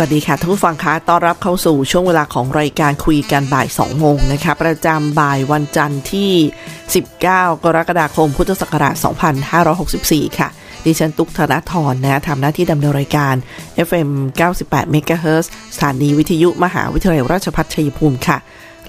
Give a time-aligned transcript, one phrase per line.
[0.00, 6.32] วัสดีค่ะท่านผู้ฟังคะต้อนรับเข้าสู่ช่วงเวลาของรายการคุยกันบ่าย 2 โมงนะคะ ประจำบ่ายวันจันทร์ที่
[7.00, 7.24] 19
[7.64, 8.94] กรกฎาคม พุทธศักราช
[9.66, 10.48] 2564 ค่ะ
[10.84, 13.34] ดิฉันตุกธนทรนะทำหน้าที่ดำเนินรายการ
[13.88, 14.10] FM
[14.50, 18.38] 98 MHz สถานีวิทยุมหาวิทยาลัยราชภัฏชัยภูมิค่ะ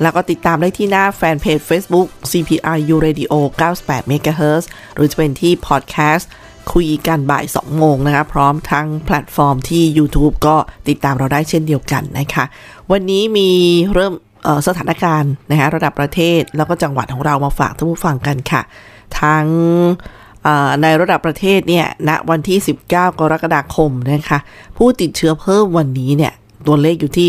[0.01, 3.33] แล้วก็ติดตามได้ที่หน้าแฟนเพจ Facebook CPRU Radio
[3.71, 4.63] 98 MHz
[4.95, 6.29] หรือจะเป็นที่พอดแคสต์
[6.73, 10.55] คุยกันบ่าย 2 โมงนะคะ พร้อมทั้งแพลตฟอร์มที่ YouTube ก็
[10.89, 12.43] ติดตามเราได้เช่นเดียวกันนะคะ
[12.91, 13.49] วันนี้มี
[13.93, 14.13] เริ่ม
[14.67, 18.61] สถานการณ์นะคะระดับประเทศแล้วก็จังหวัดของเรามาฝากท่านผู้ฟังกันค่ะ
[19.21, 19.45] ทั้ง
[20.81, 24.39] ในระดับประเทศเนี่ยณวันที่ 19 กรกฎาคมนะคะ
[24.77, 26.33] ผู้ติดเชื้อเพิ่มวันนี้เนี่ย
[26.67, 27.27] ตัวเลขอยู่ที่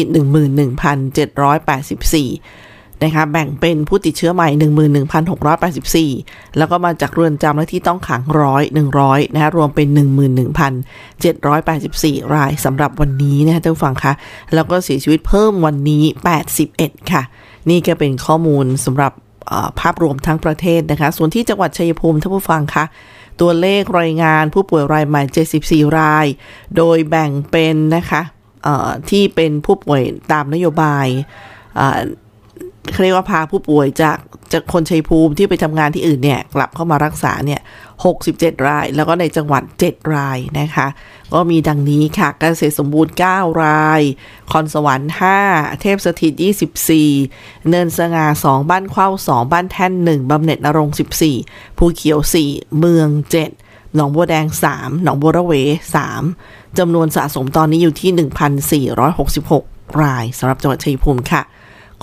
[2.31, 2.62] 11,784
[3.05, 4.49] นะคะแบ่งเป็นผู้ติดเชื้อใหม่
[5.33, 8.63] 11,684 แล้วก็มาจากเรือนจำและที่ต้องขังร้อย
[8.99, 9.89] 100นะคะรวมเป็น
[10.75, 14.13] 11,784 รายสำหรับวันนี้นะคะท่านผู้ฟังคะ
[14.55, 16.05] แล้วก็เสียชีวิตเพิ่มวันนี้
[16.59, 17.23] 81 ค่ะ
[17.71, 19.13] นี่ก็เป็นข้อมูลสำหรับ
[19.81, 22.85] ภาพรวมทั้งประเทศนะคะ ส่วนที่จังหวัดชัยภูมิท่านผู้ฟังคะ
[23.41, 25.23] ตัวเลขรายงานผู้ป่วยรายใหม่
[25.85, 26.27] 74 ราย
[26.77, 28.23] โดยแบ่งเป็นนะคะ
[29.11, 30.03] ที่เป็นผู้ป่วย
[30.33, 31.07] ตามนโยบาย
[33.03, 34.19] เรียกว่าพาผู้ป่วยจาก
[34.53, 37.61] จากคนชัยภูมิที่ไปทำงานที่อื่นเนี่ย กลับเข้ามารักษาเนี่ย
[38.13, 40.87] 67 ราย แล้วก็ในจังหวัด 7 รายนะคะ
[41.35, 44.03] ก็มีดังนี้ค่ะกเกษตรสมบูรณ์ 9 ราย
[44.53, 45.13] คอนสวรรค์
[45.45, 46.33] 5 เทพสถิต
[47.01, 50.89] 24 เนินสง่า 2 บ้านเข้า 2 บ้านแท่น 1บำเหน็จนรง
[51.35, 52.19] 14 ภูเขียว
[52.49, 53.09] 4 เมือง
[53.53, 55.53] 7 หนองบัวแดง 3 หนองบัวระเว
[56.17, 58.11] 3จำนวนสะสมตอนนี้อยู่ที่
[59.09, 61.43] 1,466 รายสำหรับจังหวัดชัยภูมิค่ะ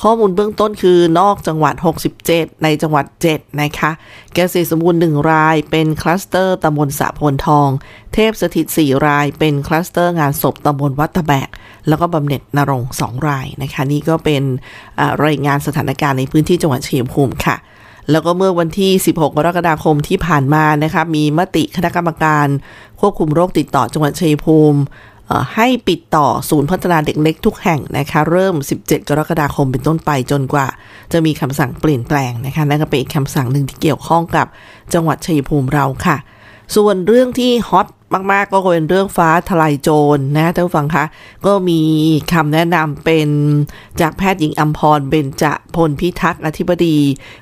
[0.02, 1.76] ข้อมูลเบื้องต้นคือนอกจังหวัด
[2.20, 3.92] 67 ในจังหวัด 7 นะคะ
[4.34, 7.70] เกษตรสมบูรณ์1รายเป็นคลัสเตอร์ตำบลสะพลทอง
[8.14, 11.50] เทพสถิต 4 ราย เป็นคลัสเตอร์งานศพตำบลวัดตะแบก
[11.88, 14.44] แล้วก็บำเหน็จนรง2รายนะคะ นี่ก็เป็น
[15.26, 17.58] รายงานสถานการณ์ในพื้นที่จังหวัดเชัยงภูมิค่ะ
[18.12, 22.48] แล้วก็เมื่อวันที่ 16 กรกฎาคมที่ผ่านมานะคะ มีมติคณะกรรมการ
[23.00, 24.80] ควบคุมโรคติดต่อจังหวัดชัยภูมิ
[25.56, 30.68] ให้ปิดต่อศูนย์พัฒนาเด็กเล็กทุกแห่งนะคะ เริ่ม 17 กรกฎาคมเป็นต้นไปจนกว่า
[31.12, 34.48] จะมีคำสั่งเปลี่ยนแปลงนะคะนั่นก็เป็นอีกคำสั่งหนึ่งที่เกี่ยวข้องกับ
[34.94, 36.18] จังหวัดชัยภูมิเราค่ะ
[36.76, 37.88] ส่วนเรื่องที่ฮอต
[38.32, 41.06] มาก ๆ ก็เป็นเรื่องฟ้าทลายโจรนะท่านผู้ฟังคะ
[41.46, 41.82] ก็มี
[42.34, 43.30] คำแนะนำเป็น
[44.02, 45.44] จากแพทย์หญิงอัมพรเบญจ
[45.76, 46.98] พลพิทักษ์อธิบดี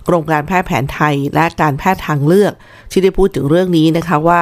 [0.08, 2.54] กรมการแพทย์แผนไทยและการแพทย์ทางเลือก
[2.92, 4.42] ที่ได้พูดถึงเรื่องนี้นะคะว่า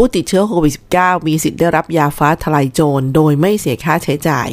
[0.00, 4.48] ผู้ติดเชื้อโควิด -19 มีสิทธิ์ได้รับยาฟ้าทลายโจรโดยไม่เสียค่าใช้จ่าย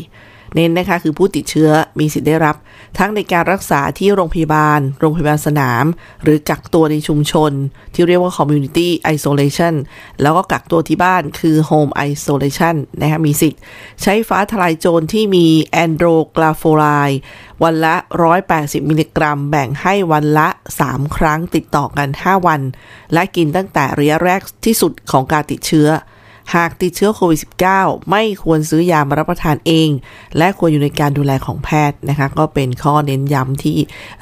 [0.55, 2.55] เน้นนะคะคือผู้ติดเชื้อมีสิทธิ์ได้รับ
[2.97, 5.85] ทั้งในการรักษาที่โรงพยาบาล โรงพยาบาลสนาม
[6.23, 7.51] หรือกักตัวในชุมชน
[7.93, 9.73] ที่เรียกว่า community isolation
[10.21, 13.61] แล้วก็กักตัวที่บ้านคือ home isolation นะคะมีสิทธิ์
[14.01, 16.85] ใช้ฟ้าทลายโจรที่มีแอนโดรกราโฟไล
[17.63, 17.95] วันละ
[18.41, 20.47] 180 มิลลิกรัม แบ่งให้วันละ
[20.81, 22.61] 3 ครั้งติดต่อกัน 5 วัน
[23.13, 25.89] และกินตั้งแต่ระยะแรกที่สุดของการติดเชื้อ
[26.53, 27.39] หากติดเชื้อโควิด
[27.75, 29.89] -19 ไม่ควรซื้อยามารับประทานเอง
[30.37, 33.77] และควรอยู่ในการดูแลของแพทย์นะคะ ก็เป็นข้อเน้นย้ำที่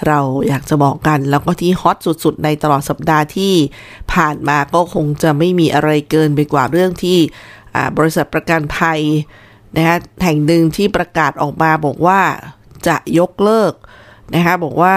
[0.08, 3.54] เราอยากจะบอกกัน แล้วก็ที่ฮอตสุดๆ ในตลอดสัปดาห์ที่
[4.14, 7.18] ผ่านมาก็คงจะไม่มีอะไรเกินไปกว่าเรื่องที่
[7.98, 9.02] บริษัทประกันภัย
[9.78, 12.22] นะคะแห่งหนึ่งที่ประกาศออกมาบอกว่า
[12.88, 13.74] จะยกเลิก
[14.36, 14.96] นะคะบอกว่า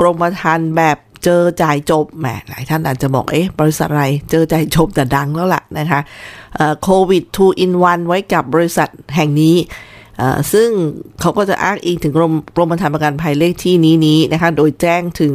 [0.00, 6.00] กรมธรรม์แบบ เจอจ่ายจบแหมหลายท่านอาจจะบอกเอ๊ะบริษัทอะไรเจอจ่ายจบแต่ดังแล้วล่ะนะคะ
[6.82, 9.56] โควิด2 in 1 ไว้กับบริษัทแห่งนี้
[10.52, 10.68] ซึ่ง
[11.20, 15.34] เขาก็จะอ้างอิงถึงกรมกรมธรรม์ประกันภัยเลขที่นี้นี้นะคะ โดยแจ้งถึง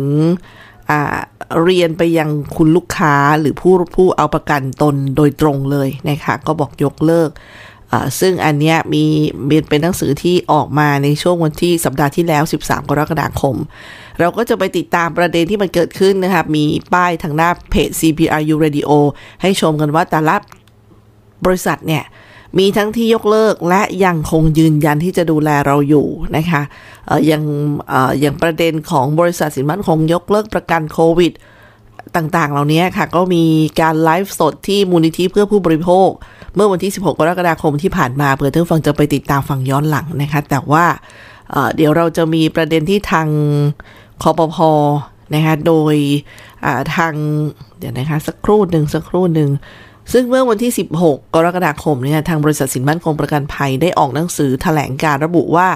[1.63, 7.31] เรียนไปยังคุณลูกค้าหรือผู้ผู้เอาประกันตนโดยตรงเลยนะคะก็บอกยกเลิก
[8.19, 9.03] ซึ่งอันเนี้ยมี
[9.69, 13.55] เป็นหนังสือที่ออกมาในช่วงวันที่สัปดาห์ที่แล้ว 13 กรกฎาคม
[14.21, 16.63] เราก็จะไปติดตามประเด็นที่มันเกิดขึ้นนะครับมี
[16.93, 18.89] ป้ายทางหน้าเพจ CPRU Radio
[19.41, 20.35] ให้ชมกันว่าแต่ละ
[21.45, 22.03] บริษัทเนี่ย
[22.59, 26.07] มีทั้งที่ยกเลิกและยังคงยืนยันที่จะดูแลเราอยู่
[26.37, 26.61] นะคะ
[27.31, 27.43] ยัง
[28.19, 31.31] อย่างประเด็นของบริษัทสินมั่นคงยกเลิกประกันโควิด
[32.15, 33.43] ต่างๆ เหล่านี้ค่ะ ก็มี
[33.81, 36.09] การไลฟ์สดที่มูลนิธิเพื่อผู้บริโภค
[36.55, 40.85] เมื่อวันที่ 16 กรกฎาคมที่ผ่านมาเพื่อท่านฟังจะไปติดตามฟังย้อนหลังนะคะ แต่ว่า
[41.75, 43.27] เดี๋ยวเราจะมีประเด็นที่ทาง
[44.21, 44.71] คอปพอ
[45.33, 45.95] นะคะโดย
[46.95, 47.13] ทาง
[47.79, 49.49] เดี๋ยวนะคะสักครู่หนึ่งสักครู่หนึ่ง
[50.13, 55.69] ซึ่งเมื่อวันที่ 16 กรกฎาคมเนี่ยทางบริษัทสินมั่นคงประกันภัยได้ออกหนังสือถแถลงการระบุว่า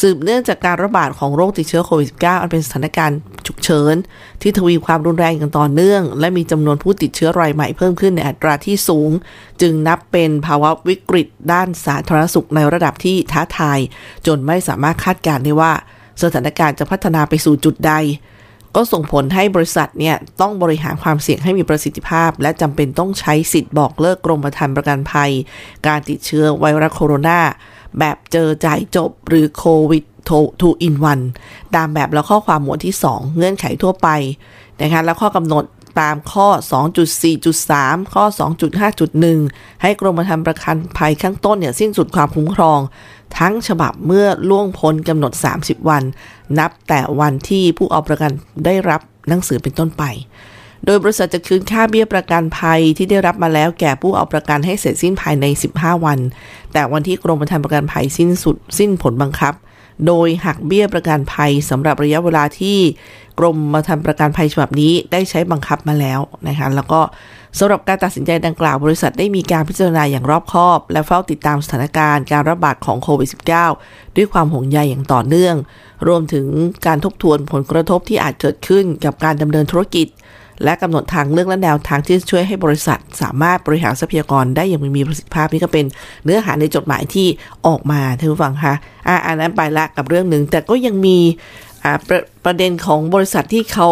[0.00, 3.94] สืบเนื่องจากการระบาดของโรคติดเชื้อโควิด -19 อันเป็นสถานการณ์ฉุกเฉิน
[4.42, 9.10] ที่ทวีความรุนแรงอย่างต่อเนื่อง และมีจำนวนผู้ติดเชื้อรายใหม่เพิ่มขึ้นในอัตราที่สูง
[9.60, 13.78] จึงนับเป็นภาวะวิกฤตด้านสาธารณสุขในระดับที่ท้าทาย
[14.26, 15.72] จนไม่สามารถคาดการณ์ได้ว่า
[16.22, 17.94] สถานการณ์จะพัฒนาไปสู่จุดใด
[18.76, 25.30] ก็ส่งผลให้บริษัทเนี่ยต้องบริหารความเสี่ยงให้มีประสิทธิภาพ และจำเป็นต้องใช้สิทธิ์บอกเลิกกรมธรรม์ประกันภัย
[25.86, 27.40] การติดเชื้อไวรัสโคโรนา
[27.98, 30.04] แบบเจอจ่ายจบหรือโควิด
[30.60, 31.20] ทูอินวัน
[31.76, 34.08] ตามแบบและข้อความหมวดที่ 2 เงื่อนไขทั่วไป
[34.80, 35.64] นะคะและข้อกำหนด
[36.00, 36.48] ตามข้อ
[37.30, 38.24] 2.4.3 ข้อ
[39.02, 42.80] 2.5.1 ให้กรมธรรม์ประกันภัยข้างต้นเนี่ยสิ้นสุดความคุ้มครอง
[43.38, 45.32] ทั้งฉบับเมื่อล่วงพ้นกำหนด
[45.62, 46.02] 30 วัน
[46.58, 48.30] นับแต่วันที่ผู้เอาประกัน
[48.64, 50.04] ได้รับหนังสือเป็นต้นไป
[50.86, 55.44] โดยบริษัทจะคืนค่าเบี้ยประกันภัยที่ได้รับมาแล้วแก่ผู้เอาประกันให้เสร็จสิ้นภายใน
[55.74, 56.18] 15 วัน
[56.72, 59.54] แต่วันที่กรมธรรม์ประกันภัยสิ้นสุด สิ้นผลบังคับ
[60.06, 62.78] โดยหักเบี้ยประกันภัยสำหรับระยะเวลาที่
[63.38, 67.00] กรมมาทำประกันภัยฉบับนี้ได้ใช้บังคับมาแล้วนะคะแล้วก็
[67.58, 73.28] สำหรับการตัดสินใจดังกล่าวบริษัทได้มีการพิจารณาอย่างรอบคอบ และเฝ้าติดตามสถานการณ์การระบาดของโควิด
[73.72, 75.56] -19 ด้วยความห่วงใยอย่างต่อเนื่อง
[76.08, 76.46] รวมถึง
[76.86, 80.06] การทบทวนผลกระทบที่อาจเกิดขึ้นกับการดำเนินธุรกิจ
[80.64, 85.84] และกำหนดทางเลือกและแนวทางที่จะช่วยให้บริษัท สามารถบริหารทรัพยากรได้อย่างมีประสิทธิภาพนี่ก็เป็น
[86.24, 87.26] เนื้อหาในจดหมายที่
[87.66, 88.74] ออกมาท่านผู้ฟังคะ
[89.08, 91.18] อ่าอันนั้นไปละกับเรื่องหนึ่งแต่ก็ยังมี
[91.84, 93.88] อ่าประประเด็นของบริษัทที่เขา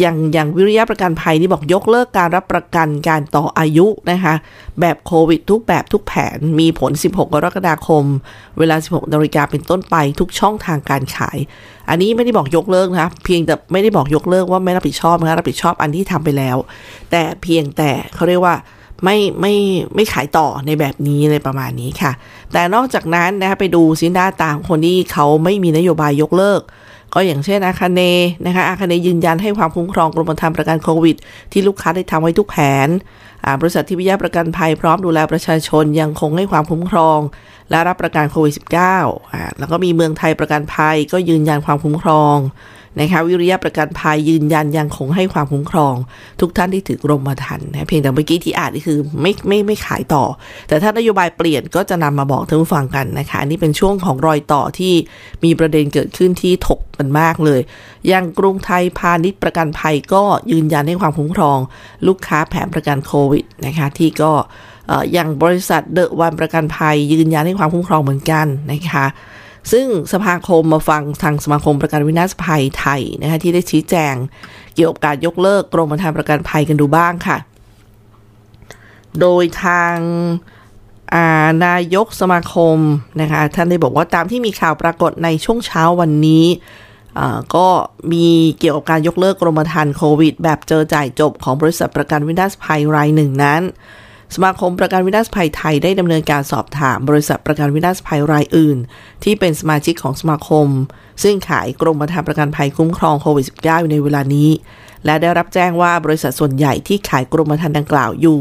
[0.00, 4.34] อย่างอย่างวิริยะประกันภัยนี่บอกยกเลิกการรับประกันการต่ออายุนะคะ
[4.80, 8.04] แบบโควิดทุกแบบทุกแผนมีผล 16 กรกฎาคม
[8.58, 11.38] เวลา 16นาฬิกาเป็นต้นไปทุกช่องทางการขาย
[11.88, 16.56] อันนี้ไม่ได้บอกยกเลิกนะเพียงแต่ไม่ได้บอกยกเลิกว่าไม่รับผิดชอบนะรับผิดชอบอันที่ทำไปแล้ว
[17.10, 18.56] แต่เพียงแต่เขาเรียกว่า
[19.04, 19.54] ไม่ไม่
[19.94, 22.12] ไม่ขายต่อในแบบนี้เลยประมาณนี้ค่ะ
[22.52, 26.62] แต่นอกจากนั้นนะคะไปดูสินดาต่างคนที่เขาไม่มีนโยบายยกเลิก
[27.14, 28.00] ก็อย่างเช่นอาคาเน
[28.46, 31.16] นะคะอาคาเนยืนยันให้ความคุ้มครองกรมธรรม์ประกันโควิด
[31.52, 32.88] ที่ลูกค้าได้ทำไว้ทุกแผน
[33.60, 37.18] บริษัทที่วิยาประกันภัยพร้อมดูแลประชาชนยังคงให้ความคุ้มครอง
[37.70, 38.54] และรับประกันโควิด
[39.06, 42.36] -19 แล้วก็มีเมืองไทยประกันภัยก็ยืนยันความคุ้มครอง
[42.98, 45.94] นะคะวิริยะประกันภัยยืนยันยังคงให้ความคุ้มครอง
[46.40, 50.24] ทุกท่านที่ถือกรมธรรม์นะเพียงแต่เมื่อกี้ที่อ่านนี่คือไม่ไม่ไม่ขายต่อ
[50.68, 54.94] แต่ถ้านโยบายเปลี่ยนก็จะนำมาบอกท่านผู้ฟังกันนะคะอันนี้เป็นช่วงของรอยต่อที่
[55.44, 57.60] มีประเด็นเกิดขึ้นที่ถกกันมากเลย
[58.08, 60.22] อย่างกรุงไทยพาณิชย์ประกันภัยก็
[60.52, 61.58] ยืนยันให้ความคุ้มครอง
[62.06, 64.32] ลูกค้าแผนประกันโควิดนะคะที่ก็
[65.12, 69.06] อย่างบริษัทเดอะวันประกันภัยยืนยันให้ความคุ้มครองเหมือนกันนะคะ
[69.72, 74.14] ซึ่งสภาคมมาฟังทางสมาคมประกันวินาศภัยไทยนะคะที่ได้ชี้แจง
[74.74, 77.38] เกี่ยวกับการยกเลิกกรมธรรม์ประกันภัยกันดูบ้างค่ะ
[79.20, 79.96] โดยทาง
[81.66, 82.78] นายกสมาคม
[83.20, 86.44] นะคะท่านได้บอกว่าตามที่มีข่าวปรากฏในช่วงเช้าวันนี้
[87.56, 87.66] ก็
[88.12, 88.26] มี
[88.58, 93.62] เกี่ยวกับการยกเลิกกรมธรรม์โควิด แบบเจอจ่ายจบของบริษัทประกันวินาศภัยรายหนึ่งนั้น
[94.34, 98.78] สมาคมประกันวินาศภัยไทยได้ดำเนินการสอบถามบริษัทประกันวินาศภัยรายอื่น
[99.24, 100.68] ที่เป็นสมาชิกของสมาคม
[101.22, 104.48] ซึ่งขายกรมธรรม์ประกันภัยคุ้มครองโควิด -19 อยู่ในเวลานี้
[105.04, 108.40] และได้รับแจ้งว่าบริษัทส่วนใหญ่ที่ขายกรมธรรม์ดังกล่าวอยู่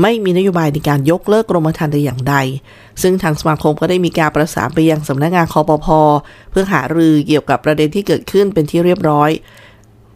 [0.00, 2.34] ไม่มีนโยบายในการยกเลิกกรมธรรม์ใดอย่างใด
[3.02, 6.00] ซึ่งทางสมาคมก็ได้มีการประสานไปยังสำนักงงานคอปพอ
[6.50, 9.30] เพื่อหารือเกี่ยวกับประเด็นที่เกิดขึ้นเป็นที่เรียบร้อย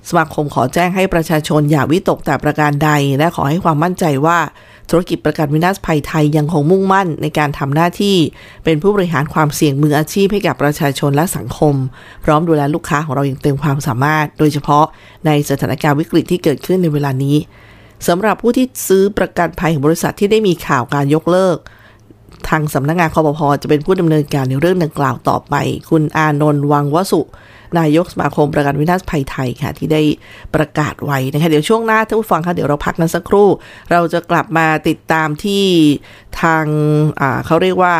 [0.08, 4.38] สมาคมขอแจ้งให้ประชาชนอย่าวิตกแต่ประการใด และขอให้ความมั่นใจว่า
[4.90, 8.16] ธุรกิจประกันวินาศภัยไทยยังคงมุ่งมั่นในการทำหน้าที่
[8.64, 11.74] เป็นผู้บริหารความเสี่ยงมืออาชีพให้กับประชาชนและสังคม
[12.24, 14.84] พร้อมดูแลลูกค้าของเราอย่างเต็มความสามารถ โดยเฉพาะ
[15.26, 17.36] ในสถานการณ์วิกฤตที่เกิดขึ้นในเวลานี้
[18.08, 21.56] สำหรับผู้ที่ซื้อประกันภัยของบริษัทที่ได้มีข่าวการยกเลิก
[22.48, 25.54] ทางสำนักงงานคอปพอจะเป็นผู้ดำเนินการในเรื่องดังกล่าวต่อไป
[25.90, 27.20] คุณอานนท์วังวสุ
[27.78, 30.02] นายกสมาคมประกันวินาศภัยไทยค่ะ ที่ได้
[30.54, 33.48] ประกาศไว้นะคะเดี๋ยวช่วงหน้าท่านผู้ฟังคะเดี๋ยวเราพักกันสักครู่
[33.92, 35.64] เราจะกลับมาติดตามที่
[36.42, 36.64] ทาง
[37.46, 37.96] เขาเรียกว่า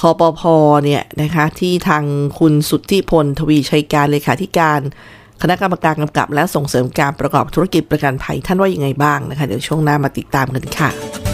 [0.00, 2.04] คอปพอเนี่ยนะคะที่ทาง
[2.38, 4.80] คุณสุทธิพลทวีชัยการเลขาธิการ
[5.42, 11.33] คณะกรรมการกำกับและส่งเสริมการประกอบธุรกิจประกันภัยท่านว่ายังไงบ้างนะคะ เดี๋ยวช่วงหน้ามาติดตามกันค่ะ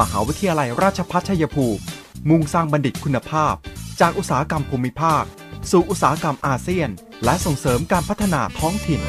[0.00, 1.80] มหาวิทยาลัยราชภัฏชัยภูมิ
[2.28, 3.54] มุ่งสร้างบัณฑิตคุณภาพ
[4.00, 5.22] จากอุตสาหกรรมภูมิภาค
[5.70, 6.88] สู่อุตสาหกรรมอาเซียน
[7.24, 9.00] และส่งเสริมการพัฒนาท้องถิ่น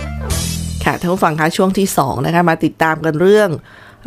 [0.84, 3.50] ค่ะท่านผู้ฟังคะช่วงที่2นะคะมาติดตามกันเรื่อง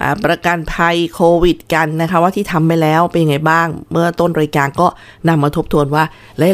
[0.02, 4.86] อประกันภัยโควิดกันนะคะว่าที่ทำไปแล้วเป็นยังไงบ้าง เมื่อต้นรายการก็
[5.28, 6.04] นำมาทบทวนว่า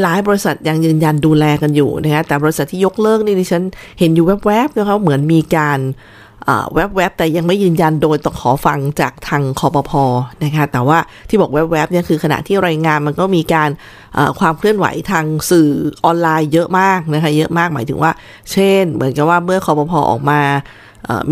[0.03, 3.63] หลาย ๆ บริษัทยังยืนยันดูแลกันอยู่นะคะแต่บริษัทที่ยกเลิกนี่ดิฉัน
[3.99, 5.79] เห็นอยู่แวบๆนะคะเหมือนมีการ
[6.75, 10.05] แวบๆ แต่ยังไม่ยืนยันโดยต้องขอฟังจากทางคอปพอ
[10.45, 13.71] นะคะแต่ว่าที่บอกแวบๆเนี่ยคือขณะที่รายงานมันก็มีการ
[14.39, 15.71] ความเคลื่อนไหวทางสื่อ
[16.05, 18.13] ออนไลน์เยอะมากนะคะเยอะมากหมายถึงว่า
[18.53, 20.41] เช่น เหมือนกับว่าเมื่อคอปพอออกมา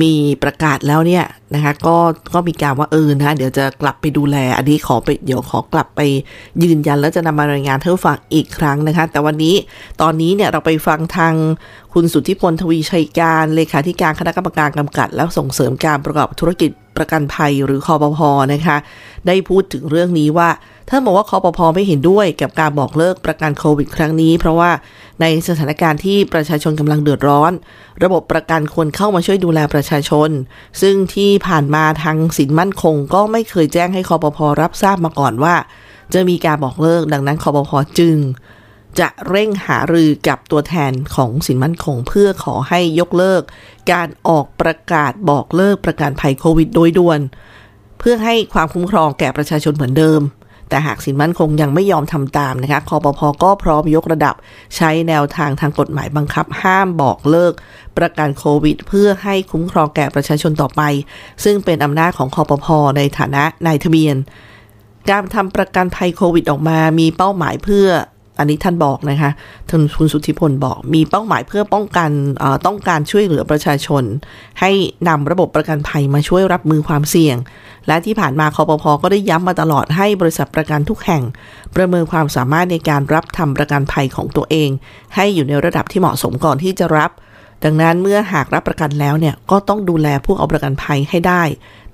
[0.02, 0.12] มี
[0.43, 1.97] ประกาศแล้วเนี่ย นะคะก็
[2.35, 6.00] ก็มีการว่าเออนะคะเดี๋ยวจะกลับไปดูแล อันนี้ขอไปเดี๋ยวขอกลับไป
[6.62, 9.54] ยืนยัน แล้วจะนำมารายงานเท่าฟังอีกครั้งนะคะ แต่วันนี้
[10.00, 11.35] ตอนนี้เนี่ยเราไปฟังทาง
[11.92, 18.76] คุณสุทธิพลทวีชัยการเลขาธิการคณะกรรมการกำกับ และส่งเสริมการประกอบธุรกิจประกันภัยหรือคอปพอนะคะ
[19.26, 20.49] ได้พูดถึงเรื่องนี้ว่า
[20.88, 24.71] ท่านบอกว่าคอปพอไม่เห็นด้วยกับการบอกเลิกประกันโควิด ครั้งนี้ เพราะว่า
[25.21, 27.52] ในสถานการณ์ที่ประชาชนกำลังเดือดร้อน
[28.04, 30.30] ระบบประกันควรเข้ามาช่วยดูแลประชาชน
[30.80, 35.54] ซึ่งที่ผ่านมาทางสินมั่นคง ก็ไม่เคยแจ้งให้คอปพอรับทราบมาก่อนว่า
[36.14, 38.16] จะมีการบอกเลิกดังนั้นคอปพอจึง
[39.00, 43.42] จะเร่งหารือกับตัวแทนของสินมั่นคง เพื่อขอให้ยกเลิก
[43.92, 47.20] การออกประกาศบอกเลิกประกันภัยโควิดโดยด่วน
[47.99, 50.20] เพื่อให้ความคุ้มครองแก่ประชาชนเหมือนเดิม
[50.70, 54.34] แต่หากสินมั่นคงยังไม่ยอมทำตามนะคะคอปพอก็พร้อมยกระดับ
[54.76, 57.52] ใช้แนวทางทางกฎหมายบังคับ ห้ามบอกเลิก
[57.98, 60.82] ประกันโควิด เพื่อให้คุ้มครองแก่ประชาชนต่อไป
[61.44, 64.16] ซึ่งเป็นอำนาจของคอปพอในฐานะนายทะเบียน
[65.10, 67.86] การทำประกันภัยโควิดออกมามีเป้าหมายเพื่อ
[68.40, 69.30] อันนี้ท่านบอกนะคะ
[69.68, 72.11] ท่านคุณสุทธิพลบอกมีเป้าหมายเพื่อป้องกัน
[72.66, 74.02] ต้องการช่วยเหลือประชาชน
[74.61, 74.70] ให้
[75.09, 77.37] นำระบบประกันภัยมาช่วยรับมือความเสี่ยง
[77.88, 81.23] และที่ผ่านมาคอปพอก็ได้ย้ำมาตลอดให้บริษัทประกันทุกแห่ง
[81.76, 84.70] ประเมินความสามารถในการรับทำประกันภัยของตัวเอง
[85.14, 87.11] ให้อยู่ในระดับที่เหมาะสมก่อนที่จะรับ
[87.64, 91.42] ดังนั้นเมื่อหากรับประกันแล้วเนี่ยก็ต้องดูแลผู้เอาประกันภัยให้ได้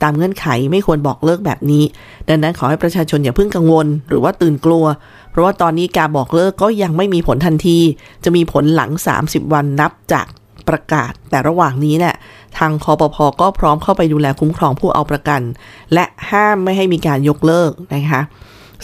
[0.02, 1.84] ตามเงื่อนไขไม่ควรบอกเลิกแบบนี้
[2.28, 4.84] ดังนั้นขอให้ประชาชนอย่าเพิ่งกังวล หรือว่าตื่นกลัว
[5.36, 7.78] ราะว่าตอนนี้การบอกเลิกก็ยังไม่มีผลทันที
[8.24, 8.90] จะมีผลหลัง
[9.22, 10.26] 30 วันนับจาก
[10.68, 12.14] ประกาศ แต่ระหว่างนี้เนี่ย
[12.58, 15.40] ทางคอปพอก็พร้อมเข้าไปดูแลคุ้มครองผู้เอาประกัน
[15.94, 18.22] และห้ามไม่ให้มีการยกเลิกนะคะ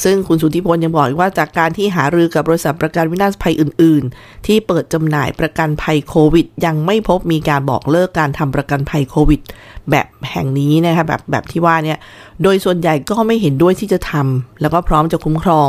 [0.04, 9.40] ซึ่งคุณสุทธิพลยังบอกอีกว่าจากการที่หารือกับบริษัทประกันวินาศภัยอื่น ๆ ที่เปิดจำหน่ายประกันภัยโควิด ยังไม่พบมีการบอกเลิกการทำประกันภัยโควิด
[9.90, 11.98] แบบแห่งนี้นะคะแบบแบบที่ว่าเนี่ย
[12.42, 15.68] โดยส่วนใหญ่ก็ไม่เห็นด้วยที่จะทำแล้วก็พร้อมจะคุ้มครอง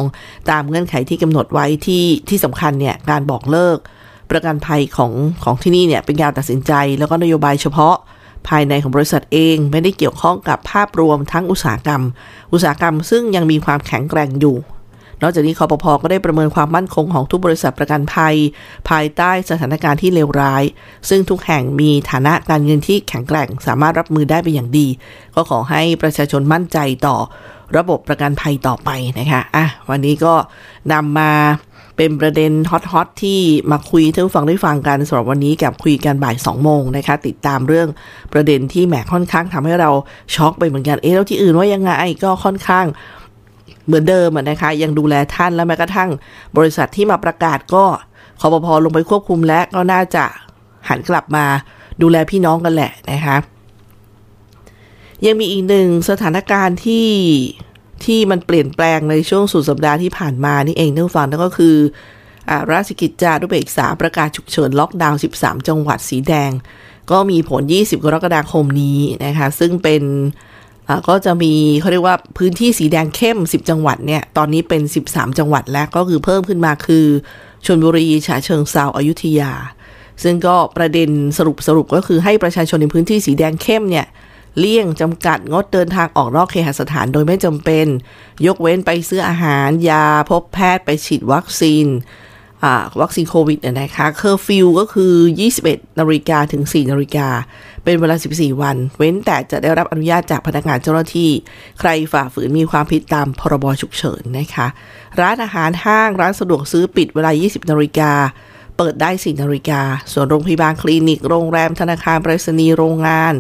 [0.49, 3.77] ตามเงื่อนไขที่กำหนดไว้ที่ที่สำคัญเนี่ยการบอกเลิก
[4.31, 5.11] ประกันภัยของ
[5.43, 7.95] ของที่นี่เนี่ยเป็นการตัดสินใจแล้วก็นโยบายเฉพาะ
[8.47, 12.01] ภายในของบริษัทเองไม่ได้เกี่ยวข้องกับภาพรวมทั้งอุตสาหกรรม
[12.53, 14.57] อุตสาหกรรมซึ่งยังมีความแข็งแกร่งอยู่
[15.21, 18.35] นอกจากนี้คอปพก็ได้ประเมินความมั่นคงของทุกบริษัทประกันภัย
[18.89, 20.63] ภายใต้สถานการณ์ที่เลวร้าย
[21.09, 24.88] ซึ่งทุกแห่งมีฐานะการเงินที่แข็งแกร่ง สามารถรับมือได้เป็นอย่างดี
[25.35, 27.17] ก็ขอให้ประชาชนมั่นใจต่อ
[27.77, 30.33] ระบบประกันภัยต่อไปนะคะอะวันนี้ก็
[30.93, 31.31] นำมา
[31.97, 33.39] เป็นประเด็นฮอตๆที่
[33.71, 37.88] มาคุยท่านฟังได้ฟังกันสำหรับวันนี้กับคุยกันบ่าย2โมงนะคะติดตามเรื่อง
[38.33, 39.89] ประเด็นที่แหมค่อนข้างทำให้เรา
[40.35, 41.91] ช็อกไปเหมือนกันเอ๊ะแล้วที่อื่นว่ายังไง
[42.23, 42.85] ก็ค่อนข้าง
[43.85, 46.09] เหมือนเดิมนะคะ ยังดูแลท่านและแม้กระทั่ง
[46.57, 47.83] บริษัทที่มาประกาศก็
[48.39, 50.25] คอปพอลงไปควบคุมและก็น่าจะ
[50.89, 51.45] หันกลับมา
[52.01, 53.38] ดูแลพี่น้องกันแหละนะคะ
[55.25, 57.07] ยังมีอีกหนึ่งสถานการณ์ที่
[58.07, 61.75] ที่มันเปลี่ยนแปลงในช่วงสุดสัปดาห์ที่ผ่านมานี่เองท่านฟังนั่นก็คือ
[62.50, 66.51] อาราชกิจจานุเบกษาประกาศฉุกเฉินล็อกดาวน์ 13 จังหวัดสีแดง
[67.12, 70.03] ก็มีผล 20 กรกฎาคมนี้นะคะ ซึ่งเป็น
[71.07, 77.05] ก็จะมีเขาเรียกว่าพื้นที่สีแดงเข้ม 10 จังหวัดเนี่ย ตอนนี้เป็น 13 จังหวัดแล้วก็คือเพิ่มขึ้นมาคือ
[77.65, 79.51] ชลบุรีฉะเชิงเซาอยุธยา
[80.24, 84.05] ซึ่งก็ประเด็นสรุปสรุปก็คือให้ประชาชนในพื้นที่สีแดงเข้มเนี่ย
[84.60, 87.88] เลี่ยงจำกัดงดเดินทางออกนอกเคหสถานโดยไม่จำเป็น
[88.45, 91.88] ยกเว้นไปซื้ออาหาร ยาพบแพทย์ไปฉีดวัคซีน
[93.01, 95.13] วัคซีนโควิดนะคะเคอร์ฟิวก็คือ
[95.55, 97.27] 21นาฬิกาถึง 4นาฬิกา
[97.83, 101.29] เป็นเวลา 14 วัน เว้นแต่จะได้รับอนุญาตจากพนักงานเจ้าหน้าที่
[101.79, 104.67] ใครฝ่าฝืนมีความผิดตามพรบฉุกเฉินนะคะ
[105.22, 108.12] ร้านอาหารห้างร้านสะดวกซื้อปิดเวลา 20นาฬิกา
[108.83, 109.81] ปิดได้4นาฬิกา
[110.13, 113.33] ส่วนโรงพยาบาลคลินิก โรงแรมธนาคารไปรษณีย์โรงงาน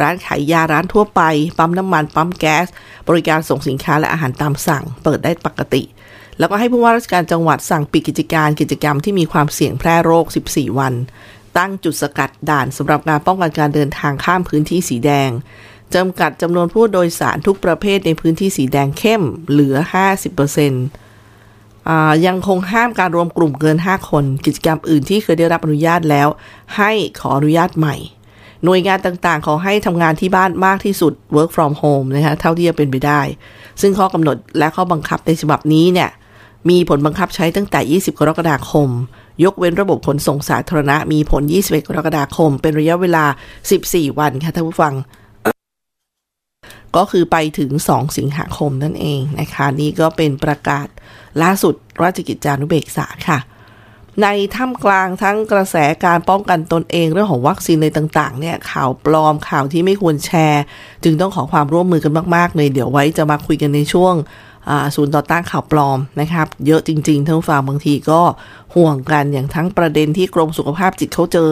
[0.00, 1.22] ร้านขายยาร้านทั่วไป
[1.58, 2.66] ปั๊มน้ำมัน ปั๊มแก๊ส
[3.08, 5.82] บริการส่งสินค้าและอาหารตามสั่ง เปิดได้ปกติ
[6.38, 10.94] แล้วก็ให้ผู้ว่าราชการจังหวัดสั่งปิดกิจการกิจกรรมที่มีความเสี่ยงแพร่โรค 14 วัน
[11.58, 15.30] ตั้งจุดสกัดด่านสำหรับการป้องกันการเดินทางข้ามพื้นที่สีแดง
[15.94, 19.76] จำกัดจำนวนผู้โดยสารทุกประเภทในพื้นที่สีแดงเข้มเหลือ
[20.50, 21.09] 50%
[22.26, 26.28] ยังคงห้ามการรวมกลุ่มเกิน 5 คน กิจกรรมอื่นที่เคยได้รับอนุญาตแล้ว
[26.76, 27.96] ให้ขออนุญาตใหม่
[28.64, 33.20] หน่วยงานต่างๆ ขอให้ทำงานที่บ้านมากที่สุด work from home นะคะเท่าที่จะเป็นไปได้
[33.80, 36.10] ซึ่งข้อกำหนดและข้อบังคับในฉบับนี้เนี่ย
[36.70, 38.88] มีผลบังคับใช้ตั้งแต่ 20 กรกฎาคม
[39.44, 43.24] ยกเว้นระบบขนส่งสาธารณะ มีผล 21 กรกฎาคม เป็นระยะเวลา
[43.72, 44.94] 14 วันค่ะท่านผู้ฟัง
[46.96, 50.86] ก็คือไปถึง 2 สิงหาคมนั่นเองนะคะ นี่ก็เป็นประกาศ
[51.42, 53.38] ล่าสุดราชกิจจานุเบกษาค่ะ
[54.22, 60.62] ในท่ามกลางทั้งกระแสการป้องกันตนเองเรื่องของวัคซีนในต่างๆ เนี่ยข่าวปลอมข่าวที่ไม่ควรแชร์
[61.04, 64.14] จึงต้องขอความร่วมมือกันมากๆเลยเดี๋ยวไว้จะมาคุยกันในช่วง
[64.96, 68.20] ศูนย์ต่อต้านข่าวปลอมนะครับ เยอะจริงๆท่านผู้ฟังบางทีก็
[68.74, 71.50] ห่วงกันอย่างทั้งประเด็นที่กรมสุขภาพจิตเขาเจอ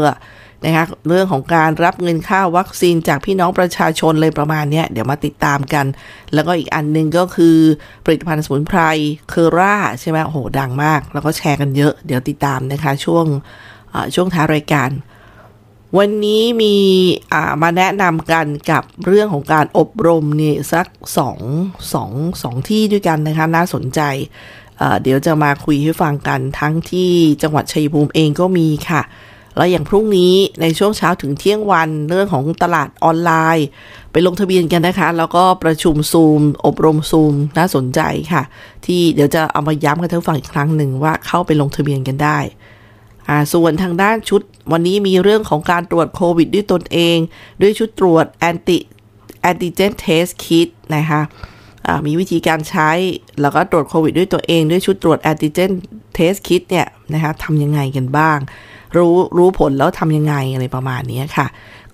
[0.64, 5.87] นะคะเรื่องของการรับเงินค่าวัคซีนจากพี่น้องประชาชนเลยประมาณนี้เดี๋ยวมาติดตามกัน
[6.35, 7.57] แล้วก็อีกอันนึงก็คือ
[8.05, 8.81] ผลิตภัณฑ์สมุนไพร
[9.29, 13.27] เคอร่าใช่ไหมโอ้โหดังมาก แล้วก็แชร์กันเยอะ เดี๋ยวติดตามนะคะช่วง
[14.14, 14.90] ช่วงท้ารายการ
[15.99, 16.77] วันนี้มี
[17.62, 20.87] มาแนะนำกันกับเรื่องของการอบรมนี่สัก
[21.18, 21.38] สอง
[21.94, 22.11] สอง
[22.42, 24.01] สองที่ด้วยกันนะคะน่าสนใจ
[25.03, 27.11] เดี๋ยวจะมาคุยให้ฟังกันทั้งที่
[27.42, 29.03] จังหวัดชัยภูมิเองก็มีค่ะ
[29.59, 33.66] แล้วอย่างพรุ่งนี้ในช่วงเช้าถึงเที่ยงวันเรื่องของตลาดออนไลน์
[34.12, 38.01] ไปลงทะเบียนกันนะคะ แล้วก็ประชุมซูม อบรมซูมน่าสนใจ
[38.33, 38.42] ค่ะ
[38.87, 42.38] ที่เดี๋ยวจะเอามาย้ำกันทั้งฝั่งอีกครั้งหนึ่งว่าเข้าไปลงทะเบียนกันได้
[43.53, 44.40] ส่วนทางด้านชุด
[44.73, 47.16] วันนี้มีเรื่องของการตรวจโควิดด้วยตนเอง
[47.62, 51.21] ด้วยชุดตรวจ anti antigen test kit นะคะ
[52.07, 52.90] มีวิธีการใช้
[53.40, 55.71] แล้วก็ตรวจโควิดด้วยตัวเอง ด้วยชุดตรวจ antigen
[56.14, 58.38] test kit เนี่ยนะคะทำยังไงกันบ้าง
[58.96, 61.46] รู้รู้ผลแล้วทำยังไงอะไรประมาณนี้ค่ะ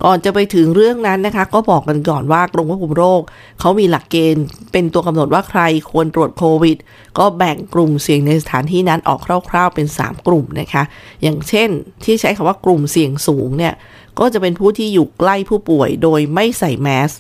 [0.05, 3.21] ก่อนจะไปถึงเรื่องนั้นนะคะ ก็บอกกันก่อนว่ากรมควบคุมโรค
[3.61, 6.77] เขามีหลักเกณฑ์ เป็นตัวกำหนดว่าใครควรตรวจโควิด
[7.19, 10.83] ก็แบ่งกลุ่มเสี่ยงในสถานที่นั้นออกคร่าว ๆ เป็น 3 กลุ่มนะคะ
[11.23, 11.69] อย่างเช่น
[12.05, 13.75] ที่ใช้คำว่ากลุ่มเสี่ยงสูงเนี่ย
[14.19, 17.11] ก็จะเป็นผู้ที่อยู่ใกล้ผู้ป่วยโดยไม่ใส่แมส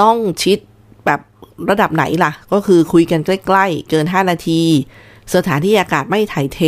[0.00, 0.58] ต้องชิด
[1.06, 1.20] แบบ
[1.70, 4.62] ระดับไหนล่ะ ก็คือคุยกันใกล้ ๆ เกิน 5 นาที
[5.34, 6.60] สถานที่อากาศไม่ถ่ายเท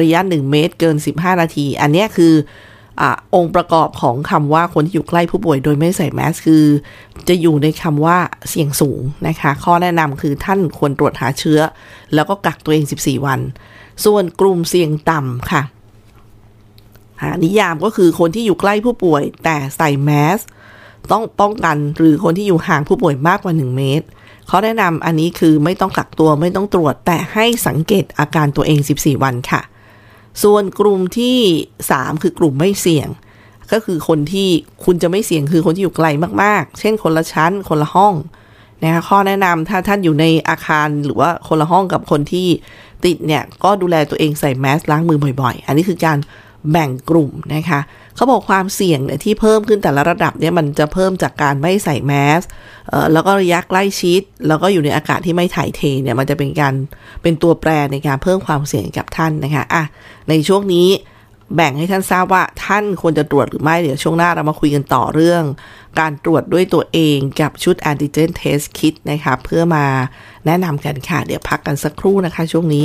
[0.00, 2.34] ระยะ 1 เมตรเกิน 15 นาที อันนี้คือ
[3.00, 3.02] อ
[3.34, 6.64] องค์ประกอบของคำว่าคนที่อยู่ใกล้ผู้ป่วยโดยไม่ใส่แมสคือ
[7.28, 11.60] จะอยู่ในคำว่าเสี่ยงสูงนะคะ ข้อแนะนำคือท่านควรตรวจหาเชื้อ
[12.14, 13.40] แล้วก็กักตัวเอง 14 วัน
[14.04, 15.62] ส่วนกลุ่มเสี่ยงต่ำค่ะ
[17.44, 20.40] นิยามก็คือคนที่อยู่ใกล้ผู้ป่วยแต่ใส่แมส
[21.10, 24.06] ต้องป้องกันหรือคนที่อยู่ห่างผู้ป่วยมากกว่า 1 เมตร
[24.48, 29.62] เขาแนะนำอันนี้คือไม่ต้องกักตัวไม่ต้องตรวจ แต่ให้สังเกตอาการตัวเอง 14 วันค่ะ
[30.42, 31.38] ส่วนกลุ่มที่
[31.82, 33.08] 3 คือกลุ่มไม่เสี่ยง
[33.72, 34.48] ก็คือคนที่
[34.84, 36.06] คุณจะไม่เสี่ยงคือคนที่อยู่ไกล
[36.42, 38.14] มากๆ เช่นคนละชั้น คนละห้อง
[38.82, 42.48] นะคะข้อแนะนำถ้าท่านอยู่ในอาคารหรือว่าคนละห้องกับคนที่
[43.04, 46.18] ติดเนี่ยก็ดูแลตัวเองใส่แมสล้างมือบ่อยๆ อันนี้คือการ
[46.70, 47.80] แบ่งกลุ่มนะคะ
[48.16, 52.42] เขาบอกความเสี่ยงเนี่ยที่เพิ่มขึ้นแต่ละระดับเนี่ยมันจะเพิ่มจากการไม่ใส่แมส
[53.12, 56.74] แล้วก็ระยะใกล้ชิด แล้วก็อยู่ในอากาศที่ไม่ถ่ายเทเนี่ยมันจะเป็นการ
[57.22, 59.84] เป็นตัวแปรในการเพิ่มความเสี่ยงกับท่านนะคะอะ
[60.28, 60.88] ในช่วงนี้
[61.56, 65.42] แบ่งให้ท่านทราบว่าท่านควรจะตรวจหรือไม่เดี๋ยวช่วงหน้าเรามาคุยกันต่อเรื่อง
[66.00, 69.84] การตรวจด้วยตัวเองกับชุด antigen test kit นะคะเพื่อมา
[70.46, 72.84] แนะนำกันค่ะ เดี๋ยวพักกันสักครู่นะคะช่วงนี้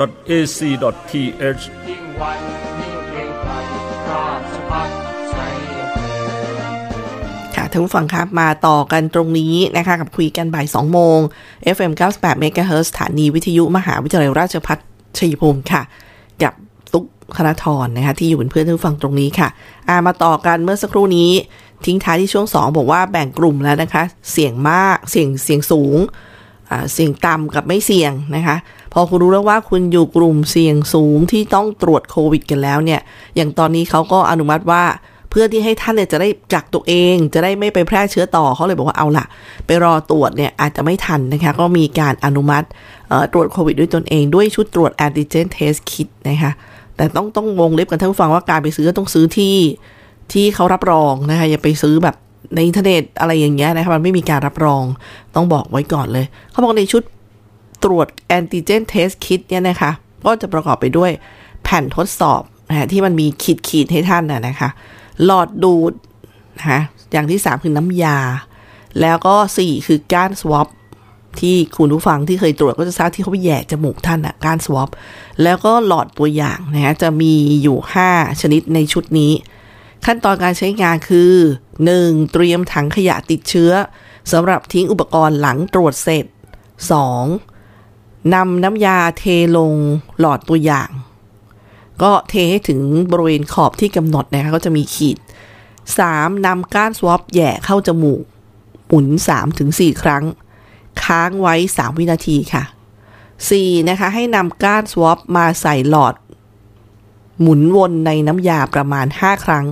[0.00, 2.38] .ac.th ยิ่งวัน
[2.80, 3.52] ยิ่งเพียงไกล
[4.10, 4.88] ราชพัฒ
[5.30, 5.36] ใจ
[7.56, 11.18] ค่ะท่านผู้ฟังครับมาต่อกันตรงนี้นะคะกับคุยกันบ่าย2โมง
[11.76, 14.78] FM 98 MHz สถานีวิทยุมหาวิทยาลัยราชภัฏ
[15.18, 15.82] ชัยภูมิค่ะ
[16.42, 16.52] กับ
[16.92, 17.04] ตุ๊ก
[17.36, 19.48] คณทรนะคะที่อยู่เป็นเพื่อนท่านผู้ฟังตรงนี้ค่ะ
[19.88, 21.30] อามาต่อกันเมื่อสักครู่นี้
[21.84, 24.02] ทิ้งท้ายที่ช่วง 2 บอกว่าแบ่งกลุ่มแล้วนะคะ
[24.32, 25.98] เสี่ยงมากเสี่ยงเสี่ยงสูง
[26.92, 28.56] เสี่ยงต่ำกับไม่เสี่ยงนะคะ
[28.94, 33.00] พอคุณรู้แล้วว่าคุณอยู่กลุ่มเสี่ยงสูงที่ต้องตรวจโควิดกันแล้วเนี่ย
[33.36, 34.82] อย่างตอนนี้เขาก็อนุมัติว่า
[35.30, 39.26] เพื่อที่ให้ท่านเนี่ยจะได้กักตัวเอง จะได้ไม่ไปแพร่เชื้อต่อเขาเลยบอกว่าเอาล่ะ
[39.66, 42.66] ไปรอตรวจเนี่ยอาจจะไม่ทันนะคะ ก็มีการอนุมัติ
[43.32, 46.52] ตรวจโควิดด้วยตนเอง ด้วยชุดตรวจ antigen test kit นะคะ
[46.96, 49.56] แต่ต้องต้องวงเล็บกันท่านผู้ฟังว่าการไปซื้อต้องซื้อที่
[50.32, 52.16] ที่เขารับรองนะคะอย่าไปซื้อแบบ
[52.54, 54.82] ในอินเทอร์เน็ตอะไรอย่างเงี้ยนะคะมันไม่มีการรับรอง
[55.34, 57.02] ต้องบอกไว้ก่อนเลย เขาบอกในชุด
[57.84, 59.90] ตรวจ antigen test kit เนี่ยนะคะ
[60.26, 61.10] ก็จะประกอบไปด้วย
[61.64, 64.68] แผ่นทดสอบนะที่มันมีขีดขีดให้ท่านนะนะคะ
[65.24, 65.92] หลอดดูด
[66.58, 66.80] นะคะ
[67.12, 68.18] อย่างที่ 3 คือน้ำยา
[69.00, 70.68] แล้วก็ 4 คือก้านสวอป
[71.40, 74.88] ที่คุณผู้ฟังที่เคยตรวจก็จะทราบที่เขาไปแย่จมูกท่านอะการสวอป
[75.42, 79.32] แล้วก็หลอดตัวอย่างนะฮะจะมีอยู่ 5 ชนิดในชุดนี้
[80.06, 81.32] ขั้นตอนการใช้งานคือ
[81.80, 82.32] 1.
[82.32, 83.72] เตรียมถังขยะติดเชื้อ
[84.32, 87.53] สำหรับทิ้งอุปกรณ์หลังตรวจเสร็จ 2.
[88.34, 89.24] นำน้ำยาเท
[89.56, 89.72] ลง
[90.18, 90.90] หลอดตัวอย่าง
[92.02, 95.18] ก็เทให้ถึงบริเวณขอบที่กำหนดนะคะก็จะมีขีด
[95.82, 96.46] 3.
[96.46, 98.22] นำก้านสวอปแย่เข้าจมูก
[98.86, 99.06] หมุน
[99.54, 100.24] 3-4 ครั้ง
[101.02, 102.64] ค้างไว้ 3 วินาทีค่ะ
[103.26, 103.88] 4.
[103.88, 106.14] นะคะ ให้นำก้านสวอปมาใส่หลอด
[107.40, 109.66] หมุนวนในน้ำยาประมาณ 5 ครั้ง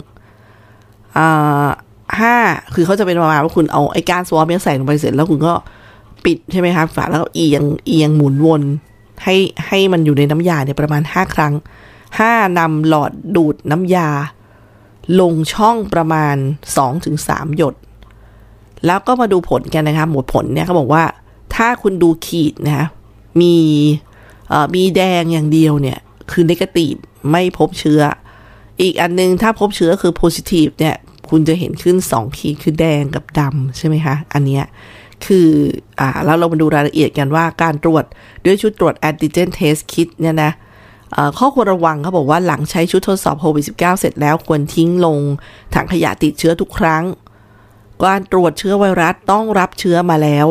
[1.16, 1.68] อ่า
[2.20, 2.36] ห้า
[2.74, 5.54] คือเขาจะเป็นประมาณว่าคุณเอาไอ้ก้านสวอปเนี่ยใส่ลงไปเสร็จแล้วคุณก็
[6.24, 8.62] ปิดใช่ไหมคะฝาแล้วก็เอียงเอียงหมุนวน
[9.22, 11.52] ให้ให้มันอยู่ในน้ำยาเนี่ยประมาณ5ครั้ง
[12.04, 14.08] 5นำหลอดดูดน้ำยา
[15.20, 16.36] ลงช่องประมาณ
[16.96, 17.74] 2-3หยด
[18.86, 21.04] แล้วก็มาดูผลกันนะคะหมวดผลเนี่ยเขาบอกว่า
[21.54, 22.86] ถ้าคุณดูขีดนะคะ
[23.40, 23.54] มี
[24.48, 25.98] เอ่อมีแดงอย่างเดียวเนี่ย
[26.30, 26.94] คือนกาทีฟ
[27.30, 28.00] ไม่พบเชื้อ
[28.80, 30.96] อีกอันนึงถ้าพบเชื้อคือ positive เนี่ย
[31.30, 34.64] คุณจะเห็นขึ้น 2 ขีดคือแดงกับดำใช่ไหมคะ อันเนี้ย
[35.26, 35.48] คือ
[36.00, 38.04] อ่าแล้วเรามาดูรายละเอียดกันว่าการตรวจ
[38.44, 40.52] ด้วยชุดตรวจ antigen test kit เนี่ยนะ
[41.38, 45.18] ข้อควรระวังเขาบอกว่าหลังใช้ชุดทดสอบโควิด -19 เสร็จแล้วควรทิ้งลง
[45.74, 47.04] ถังขยะติดเชื้อทุกครั้ง
[48.02, 50.46] การตรวจเชื้อไวรัสต้องรับเชื้อมาแล้ว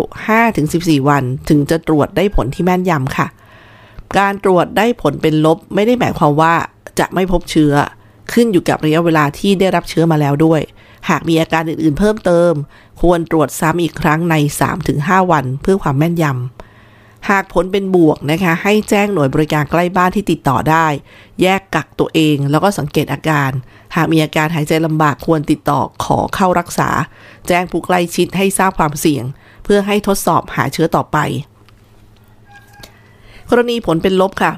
[0.51, 3.27] 5-14 วัน ถึงจะตรวจได้ผลที่แม่นยำค่ะ
[4.19, 6.53] การตรวจได้ผลเป็นลบไม่ได้หมายความว่า
[6.99, 7.73] จะไม่พบเชื้อ
[8.33, 10.61] ขึ้นอยู่กับระยะเวลาที่ได้รับเชื้อมาแล้วด้วย
[11.09, 12.53] หากมีอาการอื่นๆเพิ่มเติม
[13.01, 14.35] ควรตรวจซ้ำอีกครั้งใน
[14.83, 20.87] 3-5 วันเพื่อความแม่นยำ หากผลเป็นบวกนะคะ ให้แจ้งหน่วยบริการใกล้บ้านที่ติดต่อได้
[21.41, 23.51] แยกกักตัวเองแล้วก็สังเกตอาการ
[23.95, 26.89] หากมีอาการหายใจลำบากควรติดต่อขอเข้ารักษา
[27.47, 29.23] แจ้งผู้ใกล้ชิดให้ทราบความเสี่ยง
[29.63, 31.17] เพื่อให้ทดสอบหาเชื้อต่อไป
[33.49, 34.51] กรณีผลเป็นลบค่ะ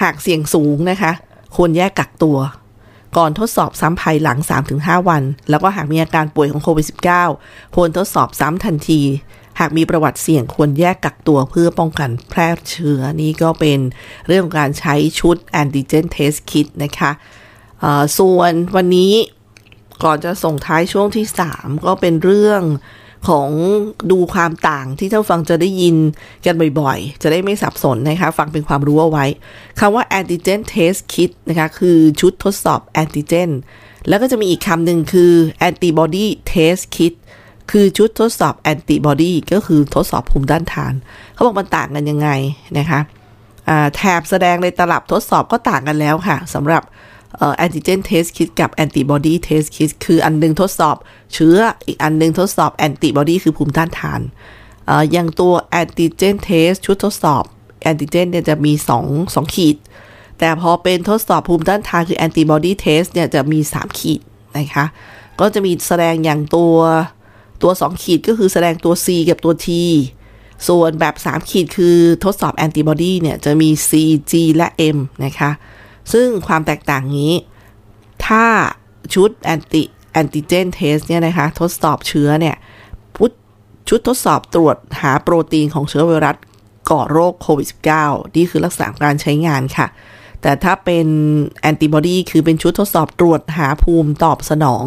[0.00, 1.12] หากเสี่ยงสูงนะคะ
[1.56, 2.38] ควรแยกกักตัว
[3.16, 4.38] ก่อนทดสอบซ้ำภายหลัง
[4.74, 6.86] 3-5 วัน แล้วก็หากมีอาการป่วยของโควิด
[7.30, 9.02] -19 ควรทดสอบซ้ำทันที
[9.60, 13.78] หากมีประวัติเสี่ยงควรแยกกักตัวเพื่อป้องกันแพร่เชื้อนี่ก็เป็น
[14.26, 17.10] เรื่องของการใช้ชุดแอนติเจนเทสคิดนะคะ
[18.18, 19.12] ส่วนวันนี้
[20.04, 22.62] ก่อนจะส่งท้ายช่วงที่ 3 ก็เป็นเรื่อง
[23.28, 23.48] ของ
[24.10, 25.96] ดูความต่างที่ท่านฟังจะได้ยิน
[26.46, 29.24] กันบ่อยๆ จะได้ไม่สับสนนะคะ ฟังเป็นความรู้เอาไว้
[29.80, 33.50] คำว่า antigen test kit นะคะคือชุดทดสอบ antigen
[34.08, 35.32] แล้วก็จะมีอีกคำหนึ่งคือ
[35.68, 37.14] antibody test kit
[37.70, 40.94] คือชุดทดสอบแอนติบอดีก็คือทดสอบภูมิต้านทาน
[41.34, 42.28] เขาบอกมันต่างกันยังไง
[42.78, 43.00] นะคะ
[43.96, 46.82] แถบแสดงในตลับทดสอบก็ต่างกันแล้วค่ะสำหรับ
[47.56, 50.96] antigen test kit กับ antibody test kit คืออันหนึ่งทดสอบ
[51.34, 54.20] เชื้ออีกอันหนึ่งทดสอบแอนติบอดีคือภูมิต้านทาน
[54.86, 57.44] เอ่ออย่างตัว antigen test ชุดทดสอบ
[57.82, 58.72] แอนติเจนเนี่ยจะมี
[59.04, 59.76] 2 2 ขีด
[60.38, 64.20] แต่พอเป็นทดสอบภูมิต้านทานคือ antibody test เนี่ยจะมี 3 ขีด
[64.56, 64.84] นะคะ
[65.40, 66.76] ก็จะมีแสดงอย่างตัว
[67.62, 69.68] ตัว 2 ขีดก็คือแสดงตัว C กับตัว T
[70.68, 73.90] ส่วนแบบ 3 ขีดคือทดสอบแอนติบอดีเนี่ยจะมี C
[74.30, 75.50] G และ M นะคะ
[76.12, 77.32] ซึ่งความแตกต่างนี้
[78.26, 78.46] ถ้า
[79.14, 82.56] ชุดแอนติantigen test เนี่ยนะคะ ทดสอบเชื้อเนี่ย
[83.88, 86.36] ชุดทดสอบตรวจหาโปรตีนของเชื้อไวรัส
[86.90, 87.68] ก่อโรคโควิด
[88.02, 89.86] -19 นี่คือลักษณะการใช้งานค่ะ
[90.42, 91.06] แต่ถ้าเป็น
[91.60, 94.84] แอนติบอดีคือเป็นชุดทดสอบตรวจหาภูมิตอบสนอง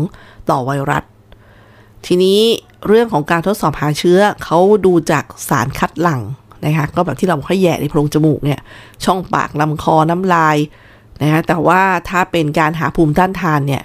[0.50, 1.04] ต่อไวรัส
[2.06, 2.40] ทีนี้
[2.88, 6.22] เรื่องของการทดสอบหาเชื้อเขาดูจากสารคัดหลั่ง
[6.66, 8.60] นะคะ ก็แบบที่เราคอยแยงในโพรงจมูกเนี่ย
[9.06, 10.58] ช่องปากลำคอน้ำลาย
[11.22, 13.84] นะคะแต่ว่าถ้าเป็นการหาภูมิต้านทานเนี่ย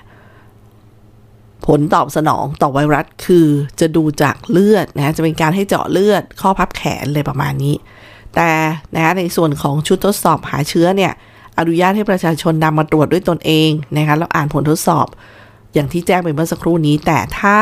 [1.67, 3.47] ผลตอบสนองต่อไวรัสคือ
[3.81, 7.75] จะดูจากเลือดนะจะเป็นการให้เจาะเลือด ข้อพับแขนเลยประมาณนี้
[8.35, 8.51] แต่
[8.95, 11.13] นะในส่วนของชุดทดสอบหาเชื้อเนี่ย
[11.59, 15.07] อนุญาตให้ประชาชนนำมาตรวจด้วยตนเองนะคะแล้วอ่านผลทดสอบ
[15.75, 17.59] อย่างที่แจ้งไปเมื่อสักครู่นี้ แต่ถ้า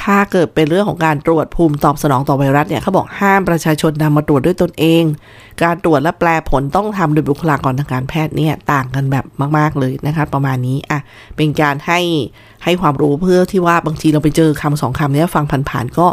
[0.00, 5.04] ถ้าเกิดเป็นเรื่องของการตรวจภูมิตอบสนองต่อไวรัสเนี่ยเขาบอกห้ามประชาชนนำมาตรวจด้วยตนเอง
[5.62, 9.24] การตรวจและแปลผลต้องทำโดยบุคลากรทางการแพทย์เนี่ยต่างกันแบบ
[9.58, 10.98] มาก ๆเลยนะคะประมาณนี้อะ
[11.36, 12.00] เป็นการให้
[12.64, 16.06] ให้ความรู้เพื่อที่ว่าบางทีเราไปเจอคำสองคำนี้ฟังผ่านๆก็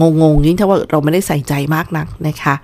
[0.00, 2.54] งงๆยิ่งถ้าว่าเราไม่ได้ใส่ใจมากนักนะคะ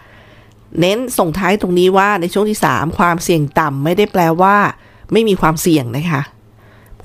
[0.81, 4.57] เน้นส่งท้ายตรงนี้ว่าในช่วงที่ 3 ความเสี่ยงต่ำไม่ได้แปลว่า
[5.12, 6.22] ไม่มีความเสี่ยงนะคะ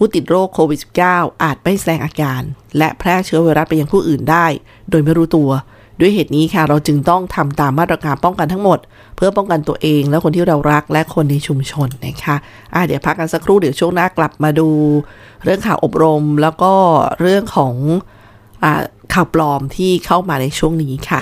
[0.04, 0.80] ผู้ติดโรคโควิด
[1.12, 2.42] -19 อาจไม่แสดงอาการ
[2.78, 4.46] และแพร่เชื้อไวรัสไปยังผู้อื่นได้
[4.90, 5.50] โดยไม่รู้ตัว
[6.00, 8.80] ด้วยเหตุนี้ค่ะเราจึงต้องทำตามมาตรการป้องกันทั้งหมด
[9.16, 12.36] เพื่อป้องกันตัวเองและคนที่เรารักและคนในชุมชนนะคะ
[12.74, 14.70] อะเดี๋ยวพักกันสักครู่เดี๋ยวช่วงหน้ากลับมาดู
[15.44, 16.74] เรื่องข่าวอบรมแล้วก็
[17.20, 17.74] เรื่องของ
[18.64, 18.66] อ
[19.14, 21.22] ข่าวปลอมที่เข้ามาในช่วงนี้ค่ะ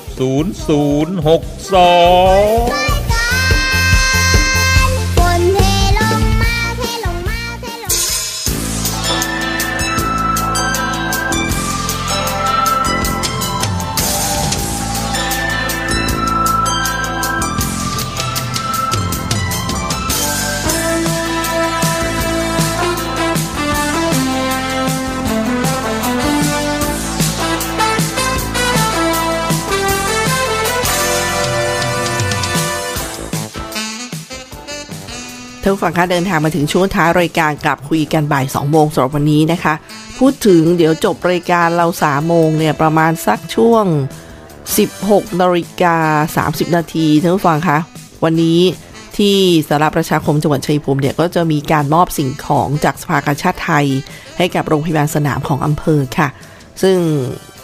[0.21, 2.71] 0062
[35.83, 39.73] ฟังคะเดินทางมาถึงช่วงท้ายรายการกับคุยกันบ่าย2โมงสำหรับวันนี้นะคะ
[40.19, 43.85] พูดถึงเดี๋ยวจบรายการเรา3โมงเนี่ยประมาณสักช่วง
[44.63, 47.77] 16นาฬิกา30 นาทีท่านผู้ฟังคะ
[48.23, 48.59] วันนี้
[49.17, 49.35] ที่
[49.67, 53.85] สาราประชาคมจังหวัดชัยภูมิเนี่ยก็จะมีการมอบสิ่งของจากสภากาชาติไทย
[54.37, 56.27] ให้กับโรงพยาบาลสนามของอำเภอค่ะ
[56.81, 56.97] ซึ่ง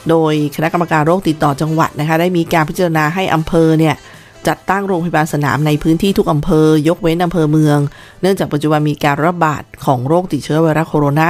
[0.09, 3.95] โดยคณะกรรมการโรคติดต่อจังหวัดนะคะ ได้มีการพิจารณาให้อำเภอเนี่ย
[4.47, 7.79] จัดตั้งโรงพยาบาลสนามในพื้นที่ทุกอำเภอ ยกเว้นอำเภอเมือง
[8.21, 11.21] เนื่องจากปัจจุบันมีการระบาดของโรคติดเชื้อไวรัสโคโรน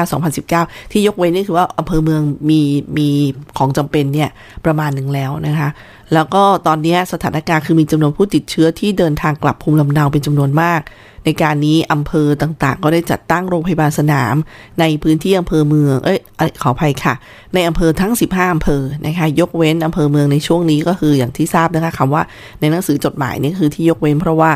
[0.60, 2.62] า 2019 ที่ยกเว้นนี่คือว่าอำเภอเมืองมี
[2.98, 3.10] มี
[3.58, 4.30] ของจำเป็นเนี่ย
[4.66, 5.70] ประมาณหนึ่งแล้วนะคะ
[6.14, 10.82] แล้วก็ตอนนี้สถานการณ์คือมีจำนวนผู้ติดเชื้อที่เดินทางกลับภูมิลำเนาเป็นจำนวนมาก
[11.26, 14.36] ในการนี้อำเภอต่างๆ ก็ได้จัดตั้งโรงพยาบาลสนาม
[14.80, 16.20] ในพื้นที่อำเภอเมือง เอ้ย
[16.62, 17.14] ขออภัยค่ะ
[17.54, 22.24] ในอำเภอทั้ง 15อำเภอนะคะ ยกเว้นอำเภอเมืองในช่วงนี้ก็คืออย่างที่ทราบนะคะคำว่า
[22.60, 24.52] ในหนังสือจดหมายนี่คือที่ยกเว้น เพราะว่า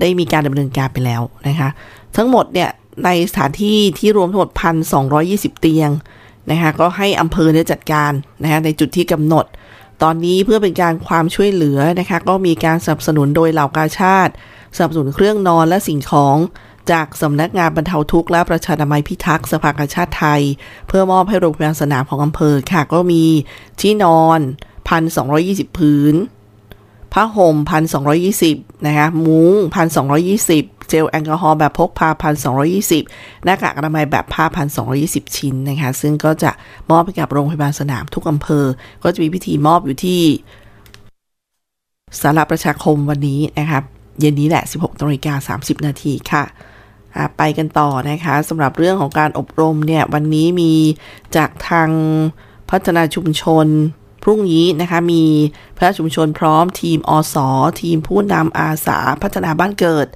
[0.00, 1.68] ได้มีการดำเนินการไปแล้วนะคะ
[2.16, 2.70] ทั้งหมดเนี่ย
[3.04, 4.50] ในสถานที่ที่รวมทั้งหมด
[5.06, 5.90] 1,220เตียง
[6.50, 9.44] นะคะก็ให้อำเภอเนี่ยจัดการนะคะในจุดที่กำหนด
[10.02, 14.32] ตอนนี้เพื่อเป็นการความช่วยเหลือนะคะ ก็มีการสนับสนุนโดยเหล่ากาชาติ
[14.76, 16.36] สนับสนุนเครื่องนอนและสิ่งของ
[16.90, 20.42] จากสำนักงานบรรเทาทุกข์และประชานามัยพิทักษ์สภากาชาติไทย
[20.88, 23.24] เพื่อมอบให้โรงพยาบาลสนามของอำเภอค่ะก็มี
[23.80, 24.38] ที่นอน
[25.08, 26.14] 1,220 พื้น
[27.12, 33.02] ผ้าห่มพันสองยี่สิบนะคะมุ้งพันสองยี่สิบเจลแอลกอฮอล์แบบพกพาพันสองยี่สิบ
[33.44, 36.50] หน้ากากอนามัยแบบผ้าพันสองยี่สิบชิ้นนะคะ ซึ่งก็จะ
[36.90, 38.64] มอบให้กับโรงพยาบาลสนามทุกอำเภอ
[39.02, 40.22] ก็จะมีพิธีมอบอยู่ที่
[42.20, 43.82] สาราประชาคมวันนี้นะครับ
[44.20, 46.44] เย็นนี้แหละ 16นาฬิกา30 นาทีค่ะ
[47.16, 50.72] อะไปกันต่อนะคะสำหรับเรื่องของการอบรมเนี่ยวันนี้มี
[51.36, 51.90] จากทาง
[52.70, 53.66] พัฒนาชุมชน
[54.22, 55.24] พรุ่งนี้นะคะมี
[55.76, 57.48] พระชุมชนพร้อมทีมอสอ
[57.80, 60.06] ทีมผู้นำอาสาพัฒนาบ้านเกิด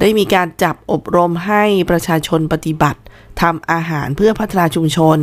[0.00, 3.00] ได้มีการจับอบรมให้ประชาชนปฏิบัติ
[3.40, 5.18] ทำอาหารเพื่อพัฒนาชุมชน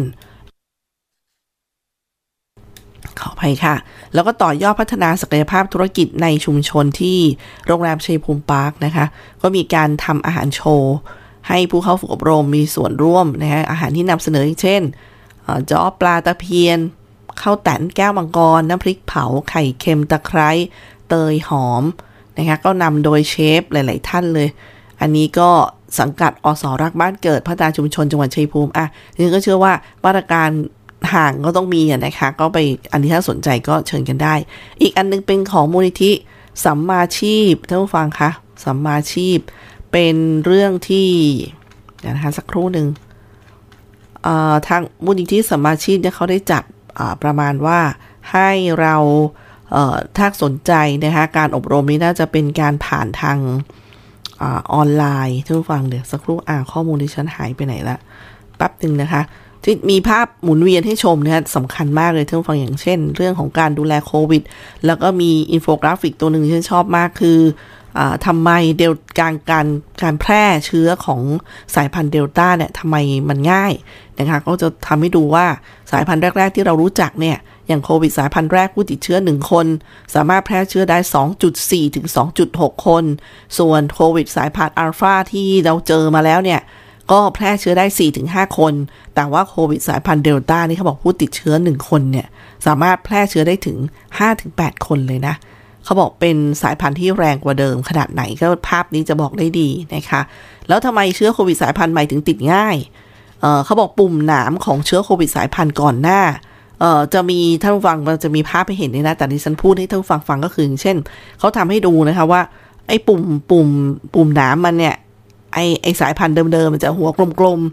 [3.20, 3.76] ขออภัยค่ะ
[4.14, 7.20] แล้วก็ต่อยอดพัฒนาศักยภาพธุรกิจในชุมชนที่
[7.68, 9.06] โรงแรมเชยภูมิปาร์คนะคะ
[9.42, 10.96] ก็มีการทำอาหารโชว์
[11.48, 14.82] ให้ผู้เข้าฝึกอบรมมีส่วนร่วมนะคะอาหารที่นำเสนออย่างเช่น
[15.70, 16.80] จ้อปลาตะเพียน
[17.42, 20.50] ข้าวแตนแก้วมังกร น้ำพริกเผา ไข่เค็มตะไคร้
[21.10, 21.84] เตยหอม
[22.38, 24.48] นะคะก็นำโดยเชฟหลาย ๆ ท่านเลย
[25.06, 25.50] อันนี้ก็
[26.00, 28.86] สังกัดอสรักบ้านเกิดพัฒนาชุมชนจังหวัดชัยภูมิอะ
[29.18, 29.74] นี่ก็เชื่อว่า
[30.06, 30.50] มาตรการ
[31.14, 32.58] ห่างก็ต้องมีอะนะคะ ก็ไป
[32.92, 34.36] อันที่ถ้าสนใจก็เชิญกันได้
[34.82, 36.12] อีกอันนึงเป็นของมูลนิธิ
[36.66, 38.30] สัมมาชีพท่านผู้ฟังคะ
[38.66, 39.40] สัมมาชีพ
[39.92, 41.10] เป็นเรื่องที่
[42.06, 42.88] นะคะสักครู่หนึ่ง
[44.68, 46.64] ทางมูลนิธิสัมมาชีพเนี่ยเขาได้จัด
[47.24, 47.80] ประมาณว่า
[48.32, 48.50] ให้
[48.80, 48.96] เรา
[50.18, 50.72] ถ้าสนใจ
[51.04, 53.40] นะคะการอบรมนี้น่าจะเป็นการผ่านทาง
[54.42, 57.98] อออนไลน์ท่านผู้ฟังเดี๋ยวสักครู่อ่าข้อมูลที่ฉันหายไปไหนละ
[58.58, 59.22] แป๊บหนึ่งนะคะ
[59.64, 64.44] ที่มีภาพหมุนเวียนให้ชมนะคะสำคัญมากเลยท่านผู้ฟังอย่างเช่น เรื่องของการดูแลโควิด
[64.86, 67.40] แล้วก็มีอินโฟกราฟิกตัวหนึ่งที่ฉันชอบมากคือ
[67.98, 69.68] อาทำไมเดลการการ
[70.04, 71.22] การแพร่เชื้อของ
[71.76, 72.96] สายพันธุ์เดลต้าเนี่ยทำไม
[73.30, 73.74] มันง่าย
[74.20, 75.46] นะคะก็จะทำให้ดูว่า
[75.92, 79.68] สายพันธุ์แรก ๆ ที่เรารู้จักเนี่ย อย่างโควิดสายพันธุ์แรกผู้ติดเชื้อ 1 คน
[80.16, 80.98] สามารถแพร่เชื้อได้
[81.48, 82.08] 2.4 ถึง
[82.46, 83.04] 2.6 คน
[83.58, 86.62] ส่วนโควิดสายพันธุ์อัลฟาที่เราเจอมาแล้วเนี่ย
[87.12, 87.86] ก็แพร่เชื้อได้
[88.24, 88.74] 4-5 คน
[89.16, 92.28] แต่ว่าโควิดสายพันธุ์เดลต้านี่เขาบอกผู้ติดเชื้อ 1 คนเนี่ย
[92.66, 93.78] สามารถแพร่เชื้อได้ถึง
[94.32, 95.36] 5-8 คนเลยนะ
[95.84, 100.22] เขาบอกเป็นสายพันธุ์ที่แรงกว่าเดิมขนาดไหนก็ภาพนี้จะบอกได้ดีนะคะ
[100.68, 102.78] แล้วทำไมเชื้อโควิดสายพันธุ์ใหม่ถึงติดง่าย
[103.42, 106.22] เเขาบอกปุ่มหนามของเชื้อโควิดสายพันธุ์ก่อนหน้า
[106.80, 110.98] เอ่อจะมีท่านฟังมันจะมีภาพให้เห็นเนี่ยนะ แต่ที่ฉันพูดให้ท่านฟังฟังก็คืออย่างเช่น
[111.40, 112.42] เขาทำให้ดูนะคะว่า
[112.88, 113.68] ไอ้ปุ่มปุ่ม
[114.14, 114.96] ปุ่มหนามมันเนี่ย
[115.54, 117.10] ไอไอสายพันธุ์เดิมๆมันจะหัว
[117.40, 117.70] กลมๆ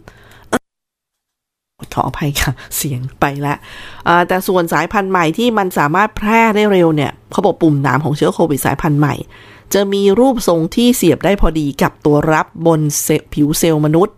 [1.94, 3.54] ขออภัยค่ะ เสียงไปละ
[4.28, 9.14] แต่ส่วนสายพันธุ์ใหม่ที่มันสามารถแพร่ได้เร็วเนี่ยเขาบอกปุ่มหนามของเชื้อโควิดสายพันธุ์ใหม่
[9.74, 14.16] จะมีรูปทรงที่เสียบได้พอดีกับตัวรับบนเซลผิวเซลล์มนุษย์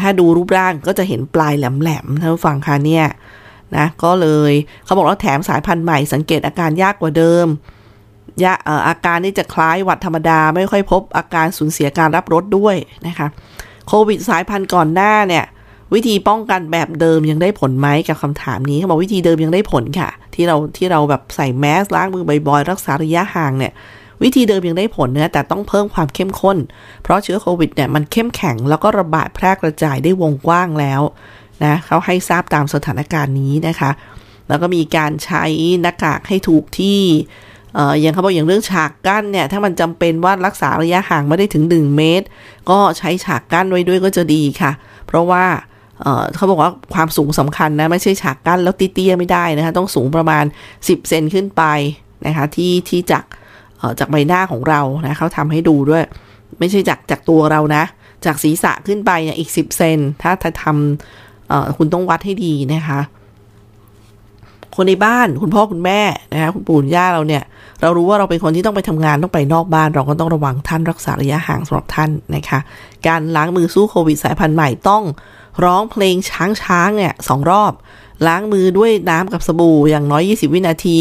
[0.00, 3.06] ถ้าดูรูปร่างก็จะเห็นปลายแหลมๆท่านฟังค่ะเนี่ย
[3.76, 4.52] นะก็เลย
[4.84, 7.46] เขาบอกว่าแถมสายพันธุ์ใหม่สังเกตอาการยากกว่าเดิม
[8.42, 8.52] ยา
[8.88, 13.26] อาการนี่จะคล้ายหวัดธรรมดา ไม่ค่อยพบอาการสูญเสียการรับรสด้วยนะคะ
[13.88, 15.44] โควิดสายพันธุ์ก่อนหน้าเนี่ย
[15.94, 23.72] วิธีป้องกันแบบเดิมยังได้ผลไหมกับคำถามนี้เขาบอกวิธีเดิมยังได้ผลค่ะ ที่เราที่เราแบบใส่แมสล้างมือบ่อยๆรักษาระยะห่างเนี่ย
[24.22, 26.58] วิธีเดิมยังได้ผลนะแต่ต้องเพิ่มความเข้มข้น
[27.02, 31.00] เพราะเชื้อโควิดเนี่ยมันเข้มแข็งแล้วก็ระบาดแพร่กระจายได้วงกว้างแล้ว
[31.64, 33.90] นะเขาให้ทราบตามสถานการณ์นี้นะคะ
[34.48, 35.44] แล้วก็มีการใช้
[35.82, 37.00] หน้ากากให้ถูกที่
[37.74, 42.26] เอ่ออย่างเขาบอกอย่างเรื่องฉากกั้นเนี่ยถ้ามันจำเป็นว่ารักษาระยะห่างไม่ได้ถึง 1 เมตร
[42.70, 44.72] ก็ใช้ฉากกั้นไว้ด้วยก็จะดีค่ะ
[45.06, 45.44] เพราะว่า
[46.02, 50.44] เอ่อเขาบอกว่าความสูงสำคัญนะไม่ใช่ฉากกั้นแล้วเตี้ยๆไม่ได้นะคะต้องสูงประมาณ
[50.76, 51.62] 10 เซนขึ้นไป
[52.26, 53.24] นะคะที่ที่จาก
[53.78, 56.04] เอ่อจากใบหน้าของเรานะเขาทำให้ดูด้วย
[56.58, 57.84] ไม่ใช่จากจากตัวเรานะ
[58.24, 61.23] จากศีรษะขึ้นไปเนี่ยอีก 10 เซนถ้าถ้าทำ
[61.78, 63.00] คุณต้องวัดให้ดีนะคะ
[64.76, 66.00] คนในบ้านคุณพ่อคุณแม่
[66.32, 67.42] นะคะคุณปู่คุณย่าเราเนี่ย
[67.82, 72.58] เรารู้ว่าเราเป็นคนที่ต้องไปทำงานต้องไปนอกบ้าน เราก็ต้องระวังท่านรักษาระยะห่างสำหรับท่านนะคะ
[73.06, 75.02] การล้างมือสู้โควิดสายพันธุ์ใหม่ต้อง
[75.64, 77.72] ร้องเพลงช้างช้างเนี่ยสองรอบ
[78.26, 80.98] ล้างมือด้วยน้ำกับสบู่อย่างน้อย 20 วินาที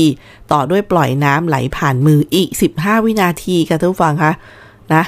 [0.52, 4.32] ต่อด้วยปล่อยน้ำไหลผ่านมืออีก 15 วินาทีค่ะท่านฟังคะ
[4.94, 5.04] นะ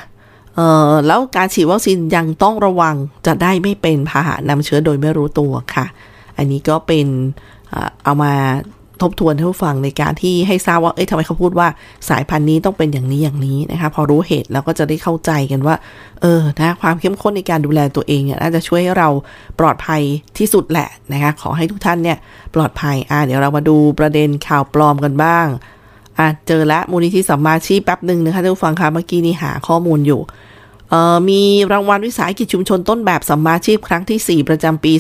[0.55, 2.95] เอ่อแล้วการฉีดวัคซีนยังต้องระวัง
[3.25, 5.85] จะได้ไม่เป็นพาหะนำเชื้อโดยไม่รู้ตัวค่ะ
[6.37, 7.07] อันนี้ก็เป็น
[8.03, 8.33] เอามา
[9.01, 11.67] ทบทวนให้ผู้ฟังในการที่ให้ทราบว่า เอ้ยทำไมเขาพูดว่า
[12.09, 15.75] สายพันธุ์นี้ต้องเป็นอย่างนี้อย่างนี้นะคะ พอรู้เหตุแล้วก็จะได้เข้าใจกันว่า
[16.21, 19.09] เออ นะความเข้มข้นในการดูแลตัวเองเนี่ยน่าจะช่วยให้เรา
[19.59, 20.01] ปลอดภัย
[20.37, 22.17] ที่สุดแหละนะคะ ขอให้ทุกท่านเนี่ย
[22.55, 25.47] ปลอดภัย อ่า เดี๋ยวเรามาดูประเด็นข่าวปลอมกันบ้าง
[26.19, 30.21] อะเจอแล้วมูลนิธิสัมมาชีพแป๊บหนึ่งนะคะท่านผู้ฟังคะเมื่อกี้นี่หาข้อมูลอยู่
[30.89, 31.41] เอ่อมี
[31.71, 34.93] รางวัลวิสาหกิจชุมชนต้นแบบสัมมาชีพครั้งที่ 4 ประจำปี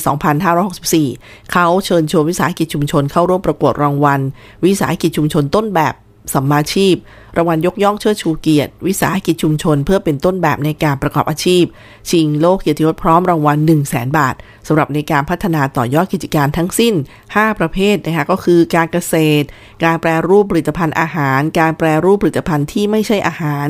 [0.73, 4.19] 2564 เขาเชิญชวนวิสาหกิจชุมชนเข้าร่วมประกวดรางวัล
[4.65, 5.93] วิสาหกิจชุมชนต้นแบบ
[6.33, 6.95] สัมมาชีพ
[7.37, 11.63] รางวัลยกย่องเชิดชูเกียรติ วิสาหกิจชุมชน เพื่อเป็นต้นแบบในการประกอบอาชีพ
[12.09, 14.35] ชิงโลกเกียรติยศพร้อมรางวัล 1 0 0 0 0แบาท
[14.67, 16.93] สำหรับในการพัฒนาต่อยอดกิจการทั้งสิ้น
[17.31, 19.45] 5 ประเภทนะคะก็คือการเกษตร
[19.83, 23.67] การแปรรูปผลิตภัณฑ์อาหาร การแปรรูปผลิตภัณฑ์ที่ไม่ใช่อาหาร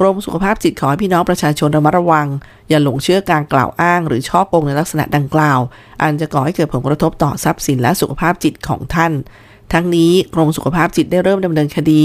[0.00, 2.26] กรมสุขภาพจิตขอให้พี่น้องประชาชนระมัดระวัง
[2.68, 5.58] อย่าหลงเชื่อการกล่าวอ้าง หรือช่อโกงในลักษณะดังกล่าว
[6.02, 9.12] อันจะก่อให้เกิดผลกระทบต่อทรัพย์สินและสุขภาพจิตของท่าน
[9.72, 12.02] ทั้งนี้กรมสุขภาพจิตได้เริ่มดำเนินคดี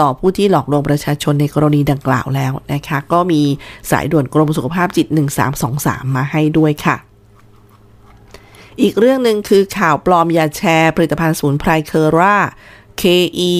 [0.00, 3.42] ต่อผู้ที่หลอกลวงประชาชนในกรณีดังกล่าวแล้วนะคะ ก็มี
[3.90, 5.06] สายด่วนกรมสุขภาพจิต
[5.60, 6.96] 1323 มาให้ด้วยค่ะ
[8.82, 12.36] อีกเรื่องหนึ่งคือข่าวปลอมยาแชร์ ผลิตภัณฑ์สมุนไพรเคอร่า
[13.02, 13.52] KE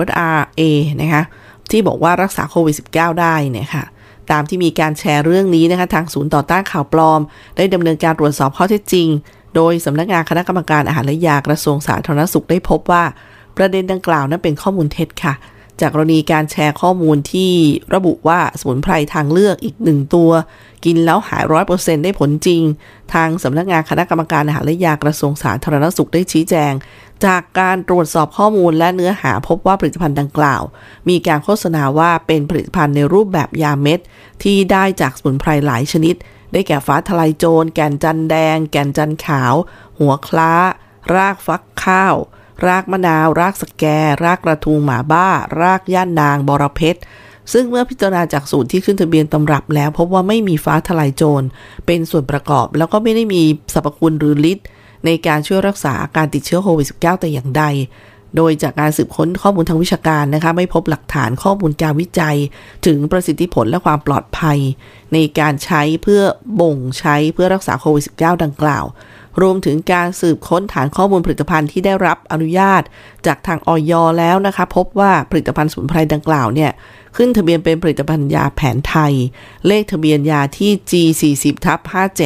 [0.00, 0.62] WRA
[1.00, 1.22] นะคะ
[1.70, 3.84] ที่บอกว่ารักษาโควิด -19 ได้เนี่ยค่ะ
[4.30, 7.20] ตามที่มีการแชร์เรื่องนี้นะคะ ทางศูนย์ต่อต้านข่าวปลอม
[7.56, 9.08] ได้ดำเนินการตรวจสอบข้อเท็จจริง
[9.54, 13.04] โดยสำนักงานคณะกรรมการอาหารและยากระทรวงสาธารณสุขได้พบว่า
[13.56, 15.34] ประเด็นดังกล่าวนั้นเป็นข้อมูลเท็จค่ะ
[15.80, 17.52] จากกรณีการแชร์ข้อมูลที่
[17.94, 20.30] ระบุว่าสมุนไพรทางเลือกอีกหนึ่งตัว
[20.84, 22.62] กินแล้วหายร้อยเปอร์เซ็นได้ผลจริง
[23.12, 26.72] ทางสำนักงานคณะกรรมการอาหารและยากระทรวงสาธารณสุขได้ชี้แจง
[27.24, 30.62] จากการตรวจสอบข้อมูลและเนื้อหาพบว่าผลิตภัณฑ์ดังกล่าว
[31.08, 34.00] มีการโฆษณาว่าเป็นผลิตภัณฑ์ในรูปแบบยาเม็ด
[34.42, 36.14] ที่ได้จากสมุนไพรหลายชนิด
[36.52, 39.54] ได้แก่ฟ้าทลายโจร แก่นจันแดง แก่นจันขาว
[39.98, 40.52] หัวคล้า
[41.14, 42.14] รากฟักข้าว
[42.66, 43.84] รากมะนาว รากสแก
[44.24, 45.28] รากกระทุงหมาบ้า
[45.60, 47.00] รากย่านนาง บรเพชร
[47.52, 51.46] ซึ่งเมื่อพิจารณาจากสูตรที่ขึ้นทะเบียนตำรับแล้วพบว่าไม่มีฟ้าทลายโจร
[51.86, 53.42] เป็นส่วนประกอบ แล้วก็ไม่ได้มี
[53.74, 54.66] สรรพคุณหรือฤทธิ์
[55.06, 57.64] ในการช่วยรักษาการติดเชื้อโควิด -19 แต่อย่างใด
[58.36, 62.36] โดยจากการสืบค้นข้อมูลทางวิชาการนะคะไม่พบหลักฐานข้อมูลการวิจัย
[62.86, 64.58] ถึงประสิทธิผลและความปลอดภัย
[65.12, 66.22] ในการใช้เพื่อ
[66.60, 68.84] บ่งใช้เพื่อรักษาโควิด -19 ดังกล่าว
[69.42, 72.82] รวมถึงการสืบค้นฐานข้อมูลผลิตภัณฑ์ที่ได้รับอนุญาต
[73.26, 76.70] จากทางออยแล้วนะคะพบว่าผลิตภัณฑ์สมุนไพรดังกล่าวเนี่ย
[77.16, 79.12] ขึ้นทะเบียนเป็นผลิตภัณฑ์ยาแผนไทย
[79.66, 81.80] เลขทะเบียนยาที่ G40 ทับ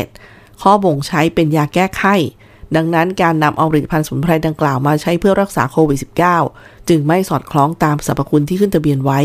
[0.09, 2.15] 57ข้อบ่งใช้เป็นยาแก้ไข้
[2.77, 5.99] ดังนั้นการนำเอาผลิตภัณฑ์สมุนไพรดังกล่าวมาใช้เพื่อรักษาโควิด
[6.43, 9.21] -19 จึงไม่สอดคล้องตามสรรพคุณที่ขึ้นทะเบียนไว้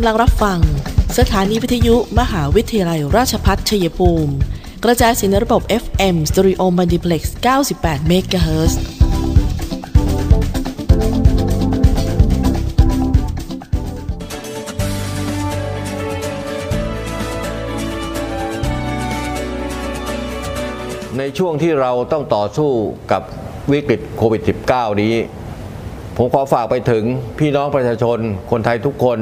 [0.04, 0.60] ำลังรับฟัง
[1.18, 4.34] สถานีวิทยุมหาวิทยาลัยราชพัฒชัยภูมิ
[4.84, 7.22] กระจายสียงในระบบ FM Stereo Multiplex
[7.68, 8.74] 98 MHz
[21.18, 22.72] ในช่วงที่เราต้องต่อสู้
[23.12, 23.22] กับ
[23.72, 24.42] วิกฤตโควิด
[24.72, 25.16] -19 นี้
[26.18, 27.04] ผมขอฝากไปถึง
[27.40, 28.20] พี่น้องประชาชน
[28.52, 29.22] คนไทยทุกคน